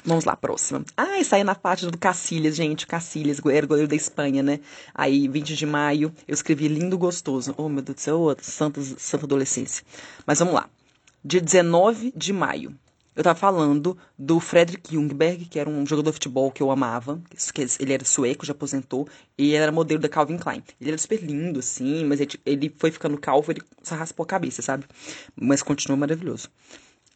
Vamos 0.05 0.25
lá, 0.25 0.37
próxima. 0.37 0.85
Ah, 0.97 1.23
saiu 1.25 1.45
na 1.45 1.55
página 1.55 1.91
do 1.91 1.99
Cacilhas, 1.99 2.57
gente. 2.57 2.87
Cacilhas, 2.87 3.41
era 3.45 3.67
goleiro 3.67 3.89
da 3.89 3.97
Espanha, 3.97 4.43
né? 4.43 4.61
Aí, 4.95 5.29
20 5.29 5.57
de 5.57 5.67
maio, 5.67 6.13
eu 6.27 6.35
escrevi 6.35 6.69
lindo, 6.69 6.97
gostoso. 6.97 7.55
Oh, 7.57 7.69
meu 7.69 7.83
Deus 7.83 7.97
do 7.97 8.01
céu, 8.01 8.37
santa, 8.41 8.81
santa 8.83 9.27
adolescência. 9.27 9.85
Mas 10.27 10.39
vamos 10.39 10.55
lá. 10.55 10.69
Dia 11.25 11.41
19 11.41 12.13
de 12.17 12.33
maio. 12.33 12.75
Eu 13.19 13.25
tava 13.25 13.37
falando 13.37 13.99
do 14.17 14.39
Fredrik 14.39 14.95
Ljungberg, 14.95 15.47
que 15.47 15.59
era 15.59 15.69
um 15.69 15.85
jogador 15.85 16.11
de 16.11 16.15
futebol 16.15 16.53
que 16.53 16.63
eu 16.63 16.71
amava. 16.71 17.21
Ele 17.81 17.93
era 17.93 18.05
sueco, 18.05 18.47
já 18.47 18.53
aposentou. 18.53 19.09
E 19.37 19.49
ele 19.49 19.57
era 19.57 19.73
modelo 19.73 20.01
da 20.01 20.09
Calvin 20.09 20.39
Klein. 20.39 20.63
Ele 20.81 20.91
era 20.91 20.99
super 20.99 21.21
lindo, 21.21 21.59
assim, 21.59 22.05
mas 22.05 22.21
ele, 22.47 22.73
foi 22.79 22.93
ficando 22.93 23.19
calvo, 23.19 23.51
ele 23.51 23.61
só 23.83 23.97
raspou 23.97 24.23
a 24.23 24.27
cabeça, 24.27 24.63
sabe? 24.63 24.85
Mas 25.35 25.65
continua 25.65 25.97
maravilhoso. 25.97 26.49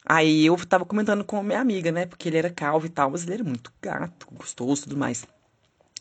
Aí 0.04 0.46
eu 0.46 0.56
tava 0.66 0.84
comentando 0.84 1.24
com 1.24 1.38
a 1.38 1.42
minha 1.42 1.60
amiga, 1.60 1.92
né? 1.92 2.06
Porque 2.06 2.28
ele 2.28 2.36
era 2.36 2.50
calvo 2.50 2.86
e 2.86 2.88
tal, 2.88 3.10
mas 3.10 3.22
ele 3.22 3.34
era 3.34 3.44
muito 3.44 3.72
gato, 3.80 4.26
gostoso 4.32 4.82
e 4.82 4.84
tudo 4.84 4.96
mais. 4.96 5.24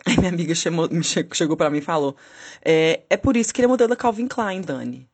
Aí 0.06 0.18
minha 0.18 0.30
amiga 0.30 0.56
chamou, 0.56 0.90
chegou 1.04 1.56
para 1.56 1.70
mim 1.70 1.78
e 1.78 1.82
falou: 1.82 2.16
é, 2.64 3.02
é 3.10 3.18
por 3.18 3.38
isso 3.38 3.54
que 3.54 3.62
ele 3.62 3.66
é 3.66 3.70
modelo 3.70 3.90
da 3.90 3.96
Calvin 3.96 4.28
Klein, 4.28 4.62
Dani. 4.62 5.08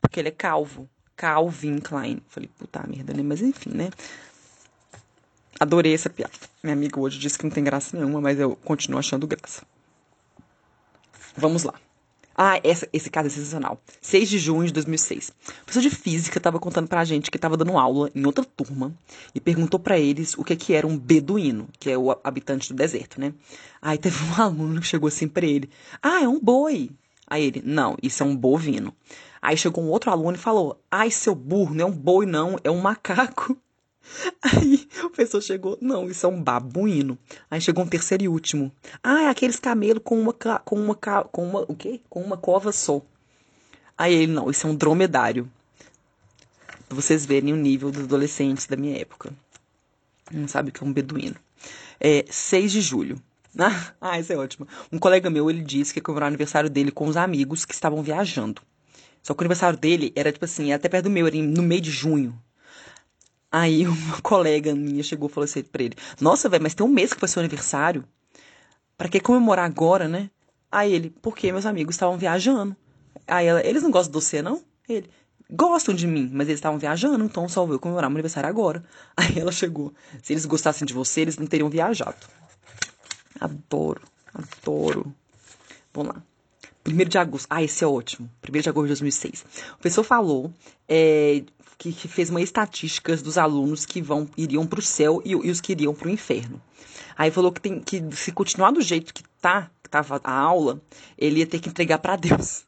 Porque 0.00 0.20
ele 0.20 0.28
é 0.28 0.32
calvo. 0.32 0.88
Calvin 1.16 1.78
Klein. 1.78 2.20
Falei, 2.26 2.50
puta 2.58 2.84
merda, 2.88 3.14
né? 3.14 3.22
Mas 3.22 3.40
enfim, 3.40 3.70
né? 3.70 3.90
Adorei 5.60 5.94
essa 5.94 6.10
piada. 6.10 6.32
Minha 6.62 6.74
amiga 6.74 6.98
hoje 6.98 7.18
disse 7.18 7.38
que 7.38 7.44
não 7.44 7.50
tem 7.50 7.62
graça 7.62 7.96
nenhuma, 7.96 8.20
mas 8.20 8.38
eu 8.40 8.56
continuo 8.56 8.98
achando 8.98 9.26
graça. 9.26 9.62
Vamos 11.36 11.62
lá. 11.62 11.74
Ah, 12.36 12.60
essa, 12.64 12.88
esse 12.92 13.08
caso 13.08 13.28
é 13.28 13.30
sensacional. 13.30 13.80
6 14.00 14.28
de 14.28 14.38
junho 14.38 14.66
de 14.66 14.72
2006. 14.72 15.28
O 15.28 15.64
professor 15.64 15.80
de 15.80 15.90
física 15.90 16.38
estava 16.38 16.58
contando 16.58 16.88
pra 16.88 17.04
gente 17.04 17.30
que 17.30 17.38
estava 17.38 17.56
dando 17.56 17.78
aula 17.78 18.10
em 18.14 18.26
outra 18.26 18.44
turma 18.44 18.92
e 19.34 19.40
perguntou 19.40 19.78
para 19.78 19.98
eles 19.98 20.36
o 20.36 20.42
que, 20.42 20.56
que 20.56 20.74
era 20.74 20.86
um 20.86 20.98
beduíno, 20.98 21.68
que 21.78 21.90
é 21.90 21.96
o 21.96 22.10
habitante 22.24 22.72
do 22.72 22.76
deserto, 22.76 23.20
né? 23.20 23.32
Aí 23.80 23.98
teve 23.98 24.16
um 24.24 24.34
aluno 24.42 24.80
que 24.80 24.86
chegou 24.86 25.08
assim 25.08 25.28
pra 25.28 25.46
ele: 25.46 25.70
Ah, 26.02 26.22
é 26.22 26.28
um 26.28 26.40
boi. 26.40 26.90
Aí 27.26 27.44
ele: 27.44 27.62
Não, 27.64 27.96
isso 28.02 28.22
é 28.22 28.26
um 28.26 28.34
bovino. 28.36 28.92
Aí 29.40 29.56
chegou 29.56 29.84
um 29.84 29.90
outro 29.90 30.10
aluno 30.10 30.36
e 30.36 30.40
falou: 30.40 30.82
Ai, 30.90 31.10
seu 31.10 31.34
burro, 31.34 31.74
não 31.74 31.84
é 31.84 31.88
um 31.88 31.92
boi, 31.92 32.26
não, 32.26 32.58
é 32.64 32.70
um 32.70 32.80
macaco. 32.80 33.56
Aí 34.42 34.88
o 34.98 35.10
professor 35.10 35.42
chegou, 35.42 35.78
não, 35.80 36.08
isso 36.08 36.26
é 36.26 36.28
um 36.28 36.42
babuíno. 36.42 37.18
Aí 37.50 37.60
chegou 37.60 37.84
um 37.84 37.88
terceiro 37.88 38.24
e 38.24 38.28
último. 38.28 38.70
Ah, 39.02 39.22
é 39.22 39.28
aqueles 39.28 39.58
camelos 39.58 40.02
com 40.04 40.20
uma 40.20 40.32
com 40.32 40.76
uma 40.76 40.94
com 40.94 41.48
uma 41.48 41.60
o 41.62 41.74
quê? 41.74 42.00
Com 42.08 42.20
uma 42.22 42.36
cova 42.36 42.72
só. 42.72 43.00
Aí 43.96 44.14
ele, 44.14 44.32
não, 44.32 44.50
isso 44.50 44.66
é 44.66 44.70
um 44.70 44.74
dromedário. 44.74 45.50
Pra 46.88 46.96
vocês 46.96 47.24
verem 47.24 47.52
o 47.52 47.56
nível 47.56 47.90
dos 47.90 48.04
adolescentes 48.04 48.66
da 48.66 48.76
minha 48.76 48.98
época. 48.98 49.32
Não 50.30 50.48
sabe 50.48 50.70
o 50.70 50.72
que 50.72 50.82
é 50.82 50.86
um 50.86 50.92
beduíno. 50.92 51.36
É 52.00 52.24
6 52.28 52.72
de 52.72 52.80
julho. 52.80 53.20
Ah, 54.00 54.18
isso 54.18 54.32
é 54.32 54.36
ótimo. 54.36 54.66
Um 54.92 54.98
colega 54.98 55.30
meu, 55.30 55.48
ele 55.48 55.62
disse 55.62 55.92
que 55.92 56.00
ia 56.00 56.02
comemorar 56.02 56.26
o 56.26 56.30
aniversário 56.30 56.68
dele 56.68 56.90
com 56.90 57.06
os 57.06 57.16
amigos 57.16 57.64
que 57.64 57.72
estavam 57.72 58.02
viajando. 58.02 58.60
Só 59.22 59.32
que 59.32 59.40
o 59.40 59.44
aniversário 59.44 59.78
dele 59.78 60.12
era, 60.16 60.32
tipo 60.32 60.44
assim, 60.44 60.72
até 60.72 60.88
perto 60.88 61.04
do 61.04 61.10
meu, 61.10 61.26
era 61.26 61.36
no 61.36 61.62
meio 61.62 61.80
de 61.80 61.90
junho. 61.90 62.36
Aí 63.54 63.86
uma 63.86 64.20
colega 64.20 64.74
minha 64.74 65.00
chegou 65.04 65.28
e 65.28 65.32
falou 65.32 65.44
assim 65.44 65.62
pra 65.62 65.84
ele: 65.84 65.94
Nossa, 66.20 66.48
velho, 66.48 66.64
mas 66.64 66.74
tem 66.74 66.84
um 66.84 66.90
mês 66.90 67.12
que 67.12 67.20
foi 67.20 67.28
seu 67.28 67.38
aniversário. 67.38 68.04
Pra 68.98 69.08
que 69.08 69.20
comemorar 69.20 69.64
agora, 69.64 70.08
né? 70.08 70.28
Aí 70.72 70.92
ele: 70.92 71.10
Porque 71.22 71.52
meus 71.52 71.64
amigos 71.64 71.94
estavam 71.94 72.18
viajando. 72.18 72.74
Aí 73.28 73.46
ela: 73.46 73.64
Eles 73.64 73.84
não 73.84 73.92
gostam 73.92 74.10
de 74.10 74.24
você, 74.24 74.42
não? 74.42 74.60
Ele: 74.88 75.08
Gostam 75.48 75.94
de 75.94 76.04
mim, 76.04 76.28
mas 76.32 76.48
eles 76.48 76.58
estavam 76.58 76.80
viajando, 76.80 77.22
então 77.22 77.48
só 77.48 77.64
vou 77.64 77.78
comemorar 77.78 78.10
meu 78.10 78.16
aniversário 78.16 78.48
agora. 78.48 78.82
Aí 79.16 79.38
ela 79.38 79.52
chegou: 79.52 79.94
Se 80.20 80.32
eles 80.32 80.46
gostassem 80.46 80.84
de 80.84 80.92
você, 80.92 81.20
eles 81.20 81.38
não 81.38 81.46
teriam 81.46 81.70
viajado. 81.70 82.26
Adoro, 83.40 84.02
adoro. 84.34 85.14
Vamos 85.92 86.12
lá. 86.12 86.22
1 86.84 87.08
de 87.08 87.18
agosto. 87.18 87.46
Ah, 87.48 87.62
esse 87.62 87.84
é 87.84 87.86
ótimo. 87.86 88.28
1 88.48 88.60
de 88.60 88.68
agosto 88.68 88.86
de 88.86 88.88
2006. 88.88 89.44
O 89.74 89.78
professor 89.78 90.02
falou 90.02 90.52
é, 90.88 91.44
que, 91.78 91.92
que 91.92 92.08
fez 92.08 92.30
uma 92.30 92.40
estatística 92.40 93.16
dos 93.16 93.38
alunos 93.38 93.84
que 93.84 94.00
vão 94.00 94.28
iriam 94.36 94.66
para 94.66 94.78
o 94.78 94.82
céu 94.82 95.20
e, 95.24 95.30
e, 95.32 95.50
os 95.50 95.60
que 95.60 95.72
iriam 95.72 95.94
para 95.94 96.08
o 96.08 96.10
inferno. 96.10 96.60
Aí 97.16 97.30
falou 97.30 97.52
que 97.52 97.60
tem 97.60 97.80
que 97.80 98.02
se 98.14 98.32
continuar 98.32 98.70
do 98.70 98.80
jeito 98.80 99.12
que 99.12 99.22
tá, 99.40 99.70
que 99.82 99.88
tava 99.88 100.20
a 100.24 100.32
aula, 100.32 100.80
ele 101.16 101.40
ia 101.40 101.46
ter 101.46 101.60
que 101.60 101.68
entregar 101.68 101.98
para 101.98 102.16
Deus. 102.16 102.64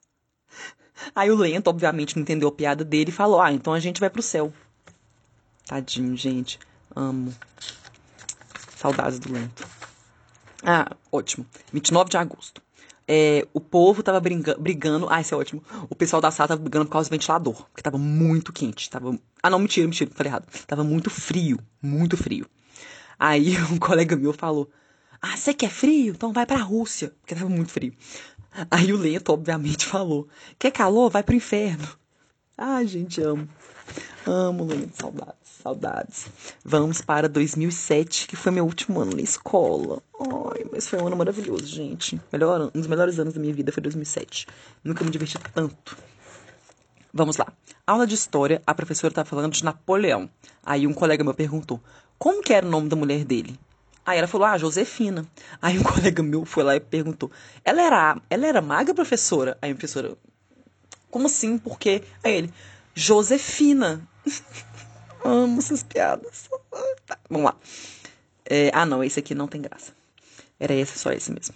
Aí 1.15 1.31
o 1.31 1.37
Lento, 1.37 1.69
obviamente, 1.69 2.17
não 2.17 2.23
entendeu 2.23 2.49
a 2.49 2.53
piada 2.53 2.85
dele 2.85 3.11
e 3.11 3.13
falou: 3.13 3.41
"Ah, 3.41 3.53
então 3.53 3.73
a 3.73 3.81
gente 3.81 4.01
vai 4.01 4.11
para 4.11 4.21
o 4.21 4.23
céu". 4.23 4.53
Tadinho, 5.67 6.17
gente. 6.17 6.59
Amo. 6.95 7.35
Saudades 8.77 9.19
do 9.19 9.33
Lento. 9.33 9.67
Ah, 10.63 10.97
ótimo. 11.11 11.45
29 11.73 12.11
de 12.11 12.17
agosto 12.17 12.66
é, 13.09 13.47
o 13.53 13.61
povo 13.61 14.03
tava 14.03 14.19
brigando, 14.19 14.61
brigando. 14.61 15.07
Ah, 15.09 15.21
isso 15.21 15.35
é 15.35 15.39
ótimo. 15.39 15.63
O 15.89 15.95
pessoal 15.95 16.21
da 16.21 16.31
sala 16.31 16.49
tava 16.49 16.61
brigando 16.61 16.87
por 16.87 16.93
causa 16.93 17.09
do 17.09 17.13
ventilador. 17.13 17.55
Porque 17.67 17.83
tava 17.83 17.99
muito 17.99 18.53
quente. 18.53 18.91
Tava. 18.91 19.17
Ah, 19.43 19.49
não, 19.49 19.59
mentira, 19.61 19.87
mentira, 19.87 20.11
falei 20.13 20.31
errado. 20.31 20.47
Tava 20.67 20.83
muito 20.83 21.09
frio. 21.09 21.59
Muito 21.81 22.17
frio. 22.17 22.47
Aí 23.19 23.57
um 23.71 23.79
colega 23.79 24.17
meu 24.17 24.33
falou: 24.33 24.69
Ah, 25.23 25.37
você 25.37 25.55
quer 25.55 25.71
frio? 25.71 26.15
Então 26.15 26.33
vai 26.33 26.45
pra 26.47 26.57
Rússia. 26.57 27.15
Porque 27.21 27.35
tava 27.35 27.49
muito 27.49 27.71
frio. 27.71 27.93
Aí 28.71 28.93
o 28.93 28.99
Lento, 28.99 29.33
obviamente, 29.33 29.87
falou: 29.87 30.29
Quer 30.59 30.73
calor? 30.73 31.11
Vai 31.11 31.23
pro 31.23 31.35
inferno. 31.35 31.89
Ah, 32.59 32.83
gente, 32.85 33.21
amo. 33.21 33.49
Amo, 34.27 34.65
Lento. 34.65 34.97
Saudades, 34.97 35.46
saudades. 35.67 36.29
Vamos 36.65 37.01
para 37.01 37.29
2007, 37.29 38.29
que 38.29 38.37
foi 38.37 38.53
meu 38.53 38.65
último 38.65 39.01
ano 39.01 39.17
na 39.17 39.23
escola. 39.23 40.01
Ai, 40.21 40.65
mas 40.71 40.87
foi 40.87 41.01
um 41.01 41.07
ano 41.09 41.17
maravilhoso, 41.17 41.67
gente. 41.67 42.21
Melhor, 42.33 42.71
um 42.73 42.79
dos 42.79 42.87
melhores 42.87 43.19
anos 43.19 43.35
da 43.35 43.41
minha 43.41 43.53
vida 43.53 43.73
foi 43.73 43.83
2007. 43.83 44.47
Nunca 44.85 45.05
me 45.05 45.11
diverti 45.11 45.39
tanto. 45.53 45.97
Vamos 47.13 47.37
lá. 47.37 47.53
Aula 47.85 48.07
de 48.07 48.15
história, 48.15 48.63
a 48.65 48.75
professora 48.75 49.11
estava 49.11 49.29
falando 49.29 49.53
de 49.53 49.65
Napoleão. 49.65 50.31
Aí 50.65 50.87
um 50.87 50.93
colega 50.93 51.25
meu 51.25 51.35
perguntou: 51.35 51.81
como 52.17 52.43
que 52.43 52.53
era 52.53 52.65
o 52.65 52.71
nome 52.71 52.89
da 52.89 52.95
mulher 52.95 53.25
dele? 53.25 53.59
Aí 54.05 54.19
ela 54.19 54.29
falou: 54.29 54.47
"Ah, 54.47 54.59
Josefina". 54.59 55.27
Aí 55.61 55.79
um 55.79 55.83
colega 55.83 56.23
meu 56.23 56.45
foi 56.45 56.63
lá 56.63 56.77
e 56.77 56.81
perguntou: 56.81 57.31
"Ela 57.65 57.83
era, 57.83 58.23
ela 58.31 58.47
era 58.47 58.63
magra, 58.63 58.95
professora?". 58.95 59.59
Aí 59.61 59.73
a 59.73 59.75
professora: 59.75 60.17
"Como 61.11 61.27
assim? 61.27 61.59
Por 61.59 61.77
quê?". 61.79 62.05
Aí 62.23 62.35
ele: 62.37 62.55
"Josefina". 62.95 64.07
Amo 65.27 65.59
essas 65.59 65.83
piadas. 65.83 66.49
Tá, 67.05 67.19
vamos 67.29 67.47
lá. 67.47 67.57
É, 68.45 68.71
ah, 68.73 68.87
não, 68.87 69.03
esse 69.03 69.19
aqui 69.19 69.35
não 69.35 69.49
tem 69.49 69.61
graça. 69.61 69.93
Era 70.59 70.73
esse, 70.73 70.97
só 70.99 71.11
esse 71.11 71.33
mesmo. 71.33 71.55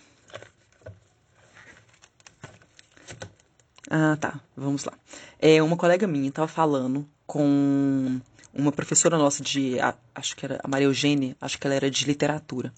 Ah, 3.89 4.17
tá. 4.21 4.41
Vamos 4.57 4.85
lá. 4.85 4.93
É, 5.39 5.63
uma 5.63 5.77
colega 5.77 6.07
minha 6.07 6.29
estava 6.29 6.49
falando 6.49 7.09
com 7.27 8.21
uma 8.53 8.73
professora 8.73 9.17
nossa 9.17 9.43
de. 9.43 9.77
Acho 10.15 10.37
que 10.37 10.45
era 10.45 10.61
a 10.65 10.69
Maria 10.69 10.87
Eugênia, 10.87 11.37
acho 11.41 11.59
que 11.59 11.67
ela 11.67 11.77
era 11.77 11.91
de 11.91 12.05
literatura. 12.05 12.73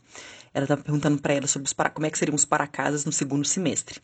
Ela 0.53 0.65
estava 0.65 0.83
perguntando 0.83 1.21
para 1.21 1.33
ela 1.33 1.47
sobre 1.47 1.67
os 1.67 1.73
para, 1.73 1.89
como 1.89 2.07
é 2.07 2.11
que 2.11 2.19
seriam 2.19 2.35
os 2.35 2.45
para-casas 2.45 3.07
no 3.07 3.13
segundo 3.13 3.47
semestre. 3.47 4.01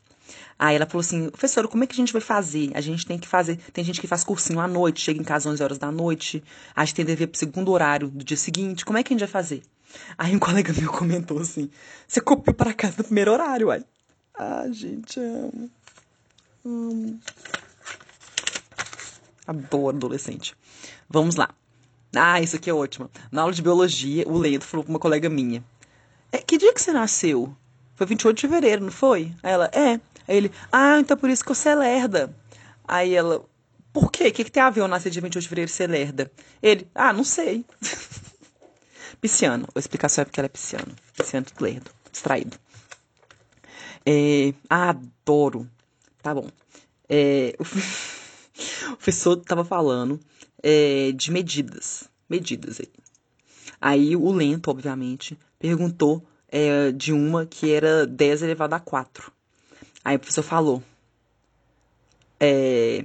Aí 0.59 0.77
ela 0.77 0.87
falou 0.87 1.01
assim, 1.01 1.29
professora, 1.31 1.69
como 1.69 1.85
é 1.85 1.87
que 1.87 1.93
a 1.93 1.97
gente 1.97 2.13
vai 2.13 2.23
fazer? 2.23 2.71
A 2.75 2.81
gente 2.81 3.07
tem 3.07 3.19
que 3.19 3.29
fazer. 3.29 3.57
Tem 3.73 3.85
gente 3.85 4.01
que 4.01 4.07
faz 4.07 4.25
cursinho 4.25 4.61
à 4.61 4.69
noite, 4.69 5.01
chega 5.01 5.21
em 5.21 5.25
casa 5.25 5.49
às 5.49 5.55
11 5.55 5.63
horas 5.63 5.79
da 5.79 5.91
noite, 5.91 6.43
a 6.75 6.85
gente 6.85 6.95
tem 6.95 7.05
dever 7.05 7.29
pro 7.29 7.39
segundo 7.39 7.71
horário 7.71 8.09
do 8.09 8.25
dia 8.25 8.37
seguinte. 8.37 8.85
Como 8.85 8.99
é 8.99 9.03
que 9.03 9.13
a 9.13 9.15
gente 9.15 9.21
vai 9.21 9.29
fazer? 9.29 9.63
Aí 10.17 10.35
um 10.35 10.39
colega 10.39 10.73
meu 10.73 10.93
comentou 10.93 11.41
assim: 11.41 11.71
Você 12.07 12.21
copiou 12.21 12.55
para 12.55 12.73
casa 12.75 12.97
no 12.99 13.05
primeiro 13.05 13.33
horário, 13.33 13.69
uai. 13.69 13.85
Ah, 14.35 14.67
gente, 14.71 15.19
amo. 15.19 15.71
Amo. 16.65 17.21
Adoro 19.47 19.97
adolescente. 19.97 20.55
Vamos 21.09 21.37
lá. 21.37 21.51
Ah, 22.15 22.41
isso 22.41 22.57
aqui 22.57 22.71
é 22.71 22.75
ótimo. 22.75 23.11
Na 23.31 23.43
aula 23.43 23.53
de 23.53 23.63
biologia, 23.63 24.27
o 24.27 24.39
Leandro 24.39 24.67
falou 24.67 24.85
pra 24.85 24.93
uma 24.93 24.99
colega 24.99 25.29
minha: 25.29 25.65
é, 26.31 26.39
Que 26.39 26.59
dia 26.59 26.73
que 26.73 26.81
você 26.81 26.93
nasceu? 26.93 27.55
Foi 27.95 28.07
28 28.07 28.37
de 28.37 28.43
fevereiro, 28.43 28.85
não 28.85 28.93
foi? 28.93 29.33
Aí 29.43 29.53
ela: 29.53 29.71
É. 29.73 30.01
Aí 30.29 30.37
ele: 30.37 30.53
Ah, 30.71 31.01
então 31.01 31.17
por 31.17 31.31
isso 31.31 31.43
que 31.43 31.49
você 31.49 31.71
é 31.71 31.75
lerda. 31.75 32.37
Aí 32.87 33.15
ela: 33.15 33.45
Por 33.93 34.13
quê? 34.13 34.29
O 34.29 34.33
que, 34.33 34.45
que 34.45 34.51
tem 34.51 34.63
a 34.63 34.71
ver 34.71 34.81
eu 34.81 34.89
nascer 34.89 35.11
dia 35.11 35.23
28 35.23 35.43
de 35.43 35.49
fevereiro 35.49 35.71
ser 35.71 35.89
lerda? 35.89 36.31
Ele: 36.63 36.87
Ah, 36.95 37.13
não 37.13 37.25
sei. 37.25 37.65
Pisciano. 39.21 39.67
Vou 39.75 39.81
explicar 39.81 40.09
só 40.09 40.25
porque 40.25 40.39
ela 40.39 40.47
é 40.47 40.51
pisciano. 40.51 40.95
Pisciano 41.17 41.47
tudo 41.47 41.63
lerdo, 41.63 41.91
distraído. 42.13 42.57
É, 44.07 44.55
adoro. 44.69 45.69
Tá 46.23 46.35
bom. 46.35 46.49
É, 47.09 47.55
o, 47.59 47.63
o 48.93 48.97
professor 48.97 49.39
estava 49.39 49.65
falando 49.65 50.21
é, 50.63 51.13
de 51.13 51.33
medidas. 51.33 52.05
Medidas 52.29 52.81
aí. 52.81 52.93
Aí 53.81 54.17
o 54.17 54.31
Lento, 54.31 54.71
obviamente, 54.71 55.39
perguntou 55.59 56.25
é, 56.49 56.93
de 56.93 57.13
uma 57.13 57.47
que 57.47 57.73
era 57.73 58.07
10 58.07 58.43
elevado 58.43 58.75
a 58.75 58.81
4. 58.81 59.33
Aí 60.09 60.17
o 60.17 60.19
professor 60.19 60.43
falou. 60.43 60.83
É... 62.41 63.05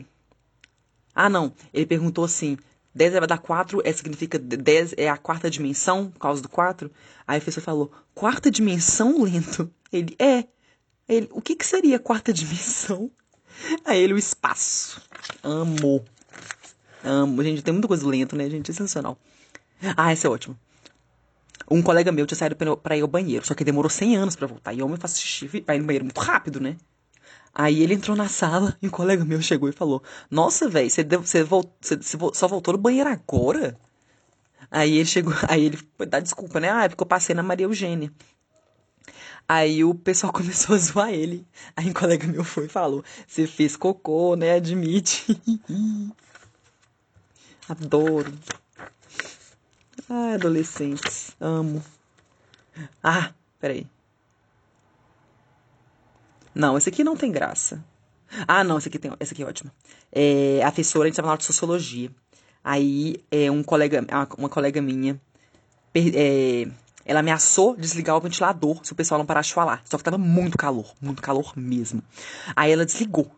Ah, 1.13 1.27
não. 1.27 1.51
Ele 1.73 1.85
perguntou 1.85 2.23
assim: 2.23 2.57
10 2.95 3.11
elevado 3.11 3.33
a 3.33 3.37
4 3.37 3.81
é, 3.83 3.91
significa 3.91 4.39
10 4.39 4.93
é 4.95 5.09
a 5.09 5.17
quarta 5.17 5.49
dimensão, 5.49 6.09
por 6.09 6.19
causa 6.19 6.41
do 6.41 6.47
4. 6.47 6.89
Aí 7.27 7.37
a 7.37 7.41
professora 7.41 7.65
falou, 7.65 7.91
quarta 8.15 8.49
dimensão, 8.49 9.21
lento? 9.21 9.69
Ele, 9.91 10.15
é. 10.17 10.45
Ele, 11.09 11.27
o 11.33 11.41
que, 11.41 11.57
que 11.57 11.65
seria 11.65 11.99
quarta 11.99 12.31
dimensão? 12.31 13.11
Aí 13.83 14.01
ele, 14.01 14.13
o 14.13 14.17
espaço. 14.17 15.01
Amo. 15.43 16.05
Amo. 17.03 17.43
Gente, 17.43 17.63
tem 17.63 17.73
muita 17.73 17.89
coisa 17.89 18.07
lento, 18.07 18.33
né, 18.37 18.49
gente? 18.49 18.71
É 18.71 18.73
sensacional. 18.73 19.17
Ah, 19.97 20.13
esse 20.13 20.25
é 20.25 20.29
ótimo. 20.29 20.57
Um 21.69 21.81
colega 21.81 22.13
meu 22.13 22.25
tinha 22.25 22.37
saído 22.37 22.55
pra 22.77 22.95
ir 22.95 23.01
ao 23.01 23.09
banheiro, 23.09 23.45
só 23.45 23.53
que 23.53 23.65
demorou 23.65 23.89
100 23.89 24.15
anos 24.15 24.35
para 24.37 24.47
voltar. 24.47 24.73
E 24.73 24.81
homem 24.81 24.95
faz 24.95 25.19
xixi, 25.19 25.63
vai 25.67 25.77
no 25.77 25.85
banheiro 25.85 26.05
muito 26.05 26.21
rápido, 26.21 26.61
né? 26.61 26.77
Aí 27.55 27.83
ele 27.83 27.93
entrou 27.93 28.17
na 28.17 28.27
sala 28.27 28.75
e 28.81 28.87
um 28.87 28.89
colega 28.89 29.23
meu 29.23 29.41
chegou 29.41 29.69
e 29.69 29.73
falou: 29.73 30.01
Nossa, 30.29 30.67
velho, 30.67 30.89
você, 30.89 31.03
você, 31.03 31.43
você, 31.43 31.95
você 31.97 32.17
só 32.33 32.47
voltou 32.47 32.73
no 32.73 32.79
banheiro 32.79 33.09
agora? 33.09 33.77
Aí 34.71 34.95
ele 34.97 35.05
chegou, 35.05 35.33
aí 35.47 35.65
ele 35.65 35.77
foi 35.95 36.07
dar 36.07 36.19
desculpa, 36.19 36.59
né? 36.59 36.71
Ah, 36.71 36.85
é 36.85 36.89
porque 36.89 37.03
eu 37.03 37.07
passei 37.07 37.35
na 37.35 37.43
Maria 37.43 37.65
Eugênia. 37.65 38.11
Aí 39.47 39.83
o 39.83 39.93
pessoal 39.93 40.33
começou 40.33 40.75
a 40.75 40.79
zoar 40.79 41.09
ele. 41.11 41.45
Aí 41.75 41.89
um 41.89 41.93
colega 41.93 42.25
meu 42.27 42.43
foi 42.43 42.65
e 42.65 42.69
falou: 42.69 43.03
Você 43.27 43.45
fez 43.45 43.77
cocô, 43.77 44.35
né? 44.35 44.53
Admite. 44.53 45.39
Adoro. 47.69 48.33
Ah, 50.09 50.33
adolescentes. 50.33 51.35
Amo. 51.39 51.83
Ah, 53.03 53.31
peraí. 53.59 53.87
Não, 56.55 56.77
esse 56.77 56.89
aqui 56.89 57.03
não 57.03 57.15
tem 57.15 57.31
graça. 57.31 57.83
Ah, 58.47 58.63
não, 58.63 58.77
esse 58.77 58.87
aqui, 58.87 58.97
tem, 58.97 59.11
esse 59.19 59.33
aqui 59.33 59.43
é 59.43 59.45
ótimo. 59.45 59.71
É, 60.11 60.61
a 60.63 60.67
professora, 60.67 61.05
a 61.05 61.07
gente 61.07 61.13
estava 61.13 61.27
na 61.29 61.37
de 61.37 61.45
sociologia. 61.45 62.09
Aí, 62.63 63.23
é, 63.29 63.51
um 63.51 63.63
colega, 63.63 64.05
uma 64.37 64.49
colega 64.49 64.81
minha, 64.81 65.19
é, 65.95 66.67
ela 67.05 67.19
ameaçou 67.19 67.75
desligar 67.75 68.15
o 68.15 68.21
ventilador 68.21 68.79
se 68.83 68.93
o 68.93 68.95
pessoal 68.95 69.19
não 69.19 69.25
parasse 69.25 69.49
de 69.49 69.55
falar. 69.55 69.81
Só 69.85 69.97
que 69.97 70.03
tava 70.03 70.17
muito 70.17 70.57
calor, 70.57 70.93
muito 71.01 71.21
calor 71.21 71.53
mesmo. 71.55 72.01
Aí 72.55 72.71
ela 72.71 72.85
desligou. 72.85 73.29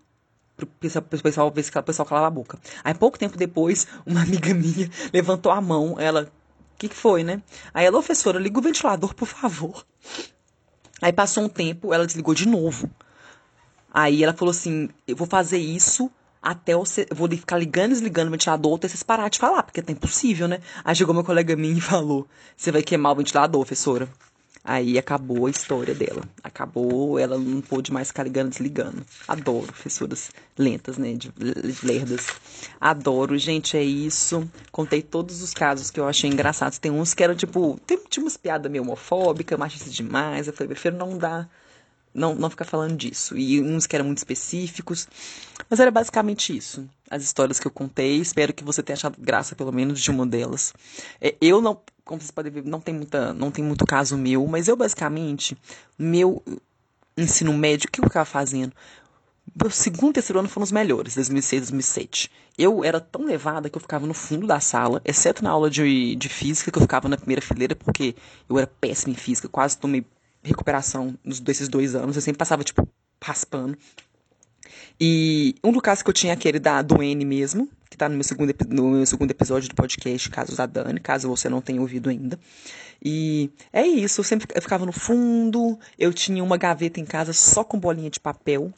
Pro 0.56 0.66
pro 0.68 1.22
pessoal 1.22 1.52
ver 1.52 1.64
se 1.64 1.78
o 1.78 1.84
pessoal 1.84 2.06
calava 2.06 2.28
a 2.28 2.30
boca. 2.30 2.58
Aí 2.84 2.94
pouco 2.94 3.20
tempo 3.20 3.38
depois, 3.38 3.88
uma 4.06 4.22
amiga 4.22 4.54
minha 4.54 4.90
levantou 5.12 5.52
a 5.52 5.60
mão, 5.60 6.00
ela. 6.00 6.32
O 6.74 6.78
que, 6.78 6.90
que 6.90 6.96
foi, 6.96 7.24
né? 7.24 7.42
Aí 7.74 7.86
ela, 7.86 7.98
professora, 7.98 8.38
liga 8.38 8.60
o 8.60 8.62
ventilador, 8.62 9.14
por 9.16 9.28
favor. 9.28 9.86
Aí 11.02 11.12
passou 11.12 11.44
um 11.44 11.50
tempo, 11.50 11.94
ela 11.94 12.06
desligou 12.06 12.34
de 12.34 12.48
novo. 12.48 12.90
Aí 13.96 14.26
ela 14.26 14.34
falou 14.34 14.52
assim: 14.52 14.90
eu 15.08 15.16
vou 15.16 15.26
fazer 15.26 15.58
isso 15.58 16.12
até 16.42 16.76
você. 16.76 17.08
Vou 17.16 17.30
ficar 17.30 17.58
ligando 17.58 17.92
e 17.92 17.94
desligando 17.94 18.28
o 18.28 18.32
ventilador 18.32 18.76
até 18.76 18.90
vocês 18.90 19.02
parar 19.02 19.30
de 19.30 19.40
falar, 19.40 19.64
porque 19.64 19.80
é 19.80 19.92
impossível, 19.92 20.50
né? 20.50 20.60
Aí 20.84 20.94
chegou 20.94 21.16
meu 21.16 21.24
colega 21.24 21.56
minha 21.56 21.78
e 21.78 21.80
falou: 21.82 22.28
Você 22.58 22.74
vai 22.74 22.84
queimar 22.84 23.14
o 23.14 23.16
ventilador, 23.16 23.62
professora. 23.62 24.10
Aí 24.68 24.98
acabou 24.98 25.46
a 25.46 25.50
história 25.50 25.96
dela. 25.96 26.24
Acabou, 26.44 27.18
ela 27.18 27.38
não 27.38 27.62
pôde 27.62 27.94
mais 27.94 28.10
ficar 28.10 28.24
ligando 28.24 28.50
desligando. 28.50 29.06
Adoro 29.28 29.68
professoras 29.68 30.32
lentas, 30.58 30.98
né? 30.98 31.14
De 31.14 31.32
lerdas. 31.82 32.28
Adoro, 32.82 33.38
gente, 33.38 33.78
é 33.78 33.84
isso. 33.84 34.50
Contei 34.74 35.04
todos 35.04 35.42
os 35.42 35.54
casos 35.54 35.90
que 35.90 36.00
eu 36.02 36.08
achei 36.08 36.30
engraçados. 36.30 36.80
Tem 36.80 36.92
uns 36.92 37.14
que 37.14 37.24
eram, 37.24 37.36
tipo, 37.36 37.80
tem, 37.86 37.98
tinha 38.10 38.24
umas 38.24 38.36
piadas 38.36 38.70
meio 38.70 38.84
homofóbicas, 38.84 39.58
machistas 39.58 39.94
demais. 39.94 40.48
Eu 40.48 40.54
falei, 40.54 40.70
prefiro 40.70 40.98
não 40.98 41.18
dar 41.18 41.48
não, 42.16 42.34
não 42.34 42.50
ficar 42.50 42.66
falando 42.66 42.96
disso. 42.96 43.38
E 43.38 43.62
uns 43.62 43.86
que 43.86 43.96
eram 43.96 44.06
muito 44.06 44.20
específicos. 44.20 45.08
Mas 45.70 45.80
era 45.80 45.92
basicamente 45.92 46.56
isso. 46.56 46.88
As 47.10 47.22
histórias 47.24 47.60
que 47.60 47.68
eu 47.68 47.72
contei. 47.72 48.18
Espero 48.18 48.54
que 48.54 48.64
você 48.64 48.82
tenha 48.82 48.96
achado 48.96 49.18
graça, 49.20 49.56
pelo 49.56 49.72
menos, 49.72 50.00
de 50.02 50.10
uma 50.10 50.26
delas. 50.26 50.74
É, 51.22 51.36
eu 51.42 51.62
não, 51.62 51.80
como 52.04 52.22
vocês 52.22 52.32
podem 52.32 52.52
ver, 52.52 52.64
não 52.64 52.80
tem, 52.80 52.96
muita, 52.96 53.34
não 53.34 53.52
tem 53.52 53.64
muito 53.64 53.86
caso 53.86 54.18
meu, 54.18 54.48
mas 54.48 54.68
eu 54.68 54.78
basicamente, 54.78 55.58
meu 56.00 56.42
ensino 57.18 57.54
médio, 57.54 57.88
o 57.88 57.92
que 57.92 58.00
eu 58.00 58.06
ficava 58.06 58.26
fazendo? 58.26 58.74
Meu 59.62 59.70
segundo 59.70 60.12
e 60.12 60.14
terceiro 60.14 60.40
ano 60.40 60.50
foram 60.50 60.64
os 60.64 60.72
melhores, 60.72 61.16
2006, 61.16 61.62
2007. 61.64 62.32
Eu 62.58 62.84
era 62.84 63.00
tão 63.00 63.26
levada 63.26 63.70
que 63.70 63.78
eu 63.78 63.82
ficava 63.82 64.08
no 64.08 64.14
fundo 64.14 64.48
da 64.48 64.60
sala, 64.60 65.02
exceto 65.06 65.44
na 65.44 65.52
aula 65.52 65.70
de, 65.70 66.16
de 66.16 66.30
física, 66.30 66.72
que 66.72 66.78
eu 66.78 66.82
ficava 66.82 67.08
na 67.08 67.18
primeira 67.18 67.42
fileira, 67.42 67.76
porque 67.76 68.16
eu 68.50 68.58
era 68.58 68.66
péssima 68.66 69.14
em 69.14 69.16
física, 69.16 69.48
quase 69.48 69.78
tomei 69.78 70.06
recuperação 70.46 71.18
desses 71.42 71.68
dois 71.68 71.96
anos. 71.96 72.16
Eu 72.16 72.22
sempre 72.22 72.38
passava, 72.38 72.64
tipo, 72.64 72.88
raspando. 73.22 73.78
E 75.00 75.56
um 75.64 75.72
do 75.72 75.82
caso 75.82 76.04
que 76.04 76.10
eu 76.10 76.14
tinha 76.14 76.34
aquele 76.34 76.60
da, 76.60 76.82
do 76.82 77.02
N 77.02 77.26
mesmo, 77.26 77.70
que 77.90 77.98
tá 77.98 78.08
no 78.08 78.16
meu, 78.16 78.24
segundo, 78.24 78.54
no 78.70 78.92
meu 78.92 79.06
segundo 79.06 79.32
episódio 79.32 79.70
do 79.70 79.76
podcast 79.76 80.30
Casos 80.30 80.58
da 80.58 80.66
Dani, 80.66 81.00
caso 81.00 81.28
você 81.28 81.50
não 81.50 81.62
tenha 81.62 81.82
ouvido 81.82 82.10
ainda. 82.10 82.40
E 83.04 83.50
é 83.74 83.86
isso, 83.86 84.22
eu 84.22 84.24
sempre 84.24 84.48
eu 84.56 84.62
ficava 84.62 84.86
no 84.86 84.92
fundo, 84.92 85.78
eu 86.00 86.14
tinha 86.14 86.44
uma 86.44 86.58
gaveta 86.58 87.00
em 87.00 87.06
casa 87.06 87.34
só 87.34 87.64
com 87.64 87.80
bolinha 87.80 88.10
de 88.10 88.20
papel. 88.20 88.74